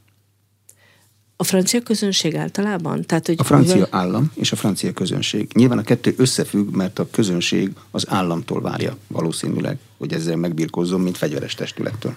[1.37, 3.03] A francia közönség általában?
[3.03, 3.89] Tehát, hogy a francia mivel...
[3.91, 5.51] állam és a francia közönség.
[5.55, 11.17] Nyilván a kettő összefügg, mert a közönség az államtól várja valószínűleg, hogy ezzel megbirkózzon, mint
[11.17, 12.17] fegyveres testülettől.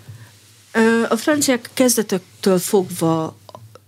[1.10, 3.38] A franciák kezdetektől fogva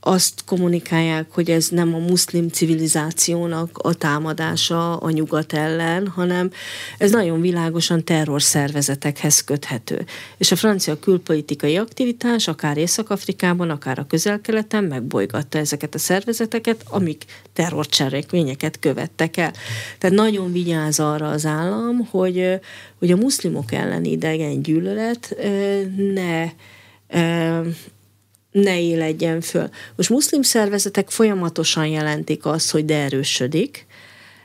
[0.03, 6.51] azt kommunikálják, hogy ez nem a muszlim civilizációnak a támadása a nyugat ellen, hanem
[6.97, 10.05] ez nagyon világosan terrorszervezetekhez köthető.
[10.37, 17.25] És a francia külpolitikai aktivitás akár Észak-Afrikában, akár a közel-keleten megbolygatta ezeket a szervezeteket, amik
[17.53, 19.53] terrorcselekményeket követtek el.
[19.97, 22.59] Tehát nagyon vigyáz arra az állam, hogy,
[22.99, 25.35] hogy a muszlimok elleni idegen gyűlölet
[26.13, 26.49] ne
[28.51, 29.69] ne éledjen föl.
[29.95, 33.85] Most muszlim szervezetek folyamatosan jelentik azt, hogy de erősödik,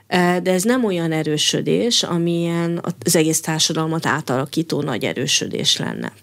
[0.07, 6.13] de ez nem olyan erősödés, amilyen az egész társadalmat átalakító nagy erősödés lenne.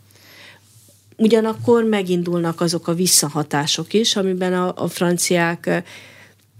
[1.16, 5.82] Ugyanakkor megindulnak azok a visszahatások is, amiben a, a franciák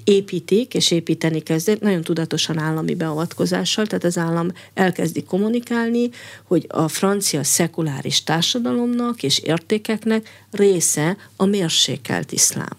[0.04, 6.10] építik, és építeni kezdik, nagyon tudatosan állami beavatkozással, tehát az állam elkezdi kommunikálni,
[6.44, 12.76] hogy a francia szekuláris társadalomnak és értékeknek része a mérsékelt iszlám.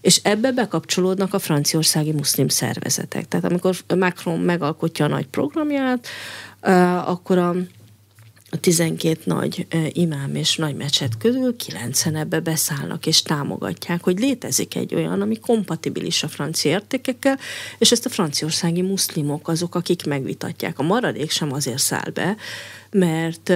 [0.00, 3.28] és ebbe bekapcsolódnak a franciaországi muszlim szervezetek.
[3.28, 6.06] Tehát amikor Macron megalkotja a nagy programját,
[7.06, 7.54] akkor a
[8.50, 14.76] a 12 nagy imám és nagy mecset közül kilencen ebbe beszállnak és támogatják, hogy létezik
[14.76, 17.38] egy olyan, ami kompatibilis a francia értékekkel,
[17.78, 20.78] és ezt a franciaországi muszlimok azok, akik megvitatják.
[20.78, 22.36] A maradék sem azért száll be,
[22.90, 23.48] mert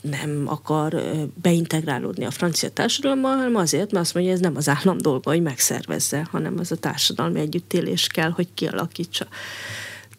[0.00, 1.02] nem akar
[1.42, 5.42] beintegrálódni a francia társadalommal, hanem azért, mert azt mondja, ez nem az állam dolga, hogy
[5.42, 9.26] megszervezze, hanem az a társadalmi együttélés kell, hogy kialakítsa.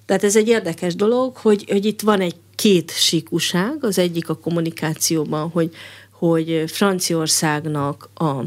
[0.05, 4.37] Tehát ez egy érdekes dolog, hogy, hogy itt van egy két síkuság, az egyik a
[4.37, 5.75] kommunikációban, hogy,
[6.11, 8.41] hogy Franciaországnak a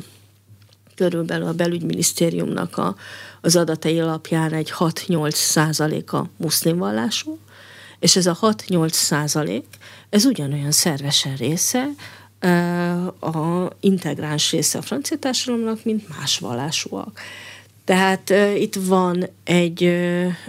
[0.95, 2.97] körülbelül a belügyminisztériumnak a,
[3.41, 7.39] az adatai alapján egy 6-8 százaléka muszlim vallású,
[7.99, 9.65] és ez a 6-8 százalék,
[10.09, 11.89] ez ugyanolyan szervesen része
[13.21, 17.21] a integráns része a francia társadalomnak, mint más vallásúak.
[17.85, 19.83] Tehát itt van egy,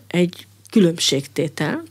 [0.07, 1.83] egy különbségtétel,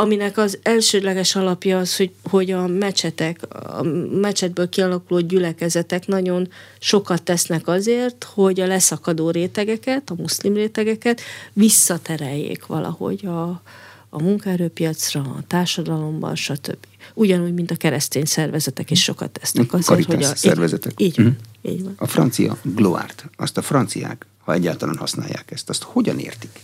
[0.00, 3.82] aminek az elsődleges alapja az, hogy, hogy a mecsetek, a
[4.20, 11.20] mecsetből kialakuló gyülekezetek nagyon sokat tesznek azért, hogy a leszakadó rétegeket, a muszlim rétegeket
[11.52, 13.62] visszatereljék valahogy a,
[14.08, 16.86] a munkaerőpiacra, a társadalomban, stb.
[17.14, 20.34] Ugyanúgy, mint a keresztény szervezetek is sokat tesznek azért, hogy a...
[20.34, 20.92] szervezetek.
[20.96, 21.72] Így, így, van, uh-huh.
[21.72, 21.94] így van.
[21.96, 26.60] A francia gloárt, azt a franciák, ha egyáltalán használják ezt, azt hogyan értik?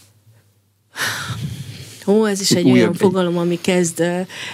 [2.06, 2.96] Ó, ez is egy olyan egy...
[2.96, 4.02] fogalom, ami kezd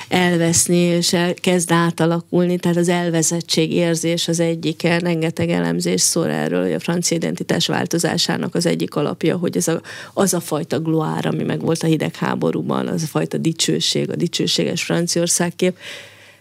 [0.09, 6.63] elveszni, és el, kezd átalakulni, tehát az elvezettség érzés az egyik, rengeteg elemzés szól erről,
[6.63, 9.81] hogy a francia identitás változásának az egyik alapja, hogy ez a,
[10.13, 14.83] az a fajta gloár, ami meg volt a hidegháborúban, az a fajta dicsőség, a dicsőséges
[14.83, 15.77] Franciaország kép,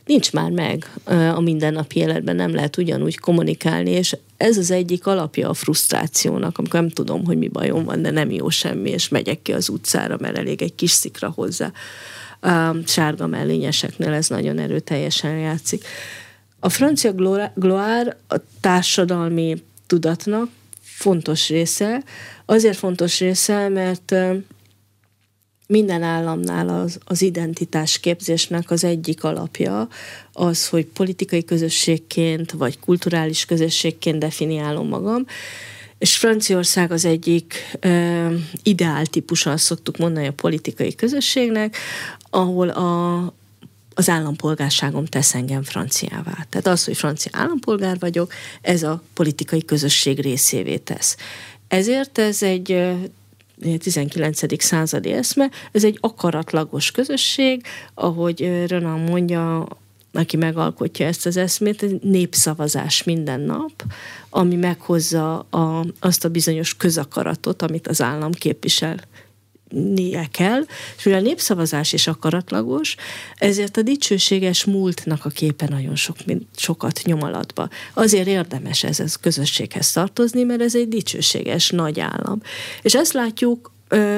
[0.09, 0.91] nincs már meg
[1.35, 6.79] a mindennapi életben, nem lehet ugyanúgy kommunikálni, és ez az egyik alapja a frusztrációnak, amikor
[6.79, 10.17] nem tudom, hogy mi bajom van, de nem jó semmi, és megyek ki az utcára,
[10.19, 11.71] mert elég egy kis szikra hozzá.
[12.41, 15.85] A sárga mellényeseknél ez nagyon erőteljesen játszik.
[16.59, 17.13] A francia
[17.55, 20.49] gloár a társadalmi tudatnak
[20.81, 22.03] fontos része,
[22.45, 24.15] azért fontos része, mert
[25.71, 29.87] minden államnál az, az identitás képzésnek az egyik alapja
[30.33, 35.25] az, hogy politikai közösségként vagy kulturális közösségként definiálom magam,
[35.97, 38.27] és Franciaország az egyik ö,
[38.63, 41.77] ideál típusa, azt szoktuk mondani a politikai közösségnek,
[42.29, 43.17] ahol a,
[43.93, 46.45] az állampolgárságom tesz engem franciává.
[46.49, 51.17] Tehát az, hogy francia állampolgár vagyok, ez a politikai közösség részévé tesz.
[51.67, 52.95] Ezért ez egy
[53.59, 54.63] 19.
[54.63, 59.67] századi eszme, ez egy akaratlagos közösség, ahogy Renan mondja,
[60.13, 63.83] aki megalkotja ezt az eszmét, egy népszavazás minden nap,
[64.29, 68.97] ami meghozza a, azt a bizonyos közakaratot, amit az állam képvisel
[69.69, 70.61] nie kell,
[70.97, 72.95] és mivel a népszavazás is akaratlagos,
[73.35, 76.17] ezért a dicsőséges múltnak a képe nagyon sok,
[76.55, 77.69] sokat nyom alatba.
[77.93, 82.41] Azért érdemes ez, ez közösséghez tartozni, mert ez egy dicsőséges nagy állam.
[82.81, 83.71] És ezt látjuk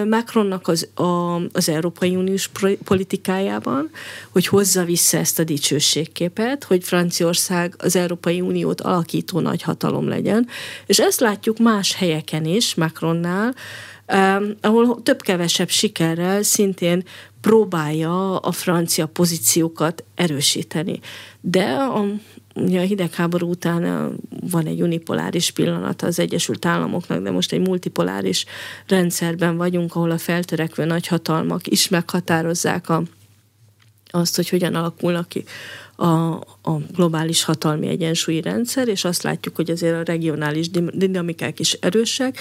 [0.09, 2.49] Macronnak az, a, az Európai Uniós
[2.83, 3.89] politikájában,
[4.29, 10.47] hogy hozza vissza ezt a dicsőségképet, hogy Franciaország az Európai Uniót alakító nagy hatalom legyen,
[10.85, 13.55] és ezt látjuk más helyeken is, Macronnál,
[14.61, 17.03] ahol több-kevesebb sikerrel szintén
[17.41, 20.99] próbálja a francia pozíciókat erősíteni.
[21.41, 22.05] De a,
[22.55, 24.11] ugye a hidegháború után
[24.49, 28.45] van egy unipoláris pillanat az Egyesült Államoknak, de most egy multipoláris
[28.87, 33.03] rendszerben vagyunk, ahol a feltörekvő nagyhatalmak is meghatározzák a,
[34.09, 35.43] azt, hogy hogyan alakulnak ki
[36.01, 41.73] a, a globális hatalmi egyensúlyi rendszer, és azt látjuk, hogy azért a regionális dinamikák is
[41.73, 42.37] erősek,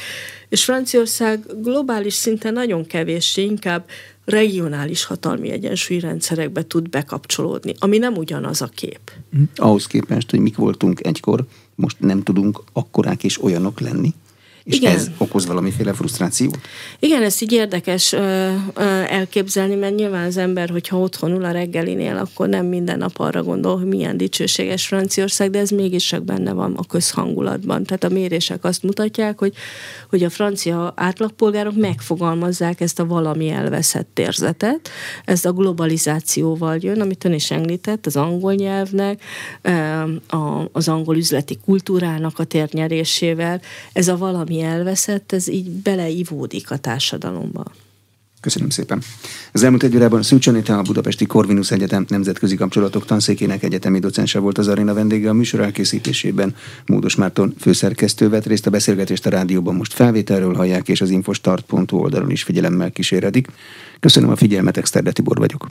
[0.48, 3.84] és Franciaország globális szinten nagyon kevéssé, inkább
[4.24, 9.12] regionális hatalmi egyensúlyi rendszerekbe tud bekapcsolódni, ami nem ugyanaz a kép.
[9.56, 14.14] Ahhoz képest, hogy mik voltunk egykor, most nem tudunk akkorák és olyanok lenni,
[14.64, 14.94] és Igen.
[14.94, 16.58] ez okoz valamiféle frusztrációt?
[16.98, 18.18] Igen, ez így érdekes ö,
[18.74, 23.18] ö, elképzelni, mert nyilván az ember, hogyha otthon ül a reggelinél, akkor nem minden nap
[23.18, 27.84] arra gondol, hogy milyen dicsőséges Franciaország, de ez mégis csak benne van a közhangulatban.
[27.84, 29.54] Tehát a mérések azt mutatják, hogy,
[30.10, 34.90] hogy a francia átlagpolgárok megfogalmazzák ezt a valami elveszett érzetet,
[35.24, 39.22] ez a globalizációval jön, amit ön is említett, az angol nyelvnek,
[40.72, 43.60] az angol üzleti kultúrának a térnyerésével,
[43.92, 47.64] ez a valami elveszett, ez így beleivódik a társadalomba.
[48.40, 49.02] Köszönöm szépen.
[49.52, 54.38] Az elmúlt egy órában Szűcs Anita, a Budapesti Corvinus Egyetem nemzetközi kapcsolatok tanszékének egyetemi docense
[54.38, 56.54] volt az aréna vendége a műsor elkészítésében.
[56.86, 61.96] Módos Márton főszerkesztő vett részt a beszélgetést a rádióban most felvételről hallják, és az infostart.hu
[61.98, 63.48] oldalon is figyelemmel kíséredik.
[64.00, 65.68] Köszönöm a figyelmet, Exterde Tibor vagyok.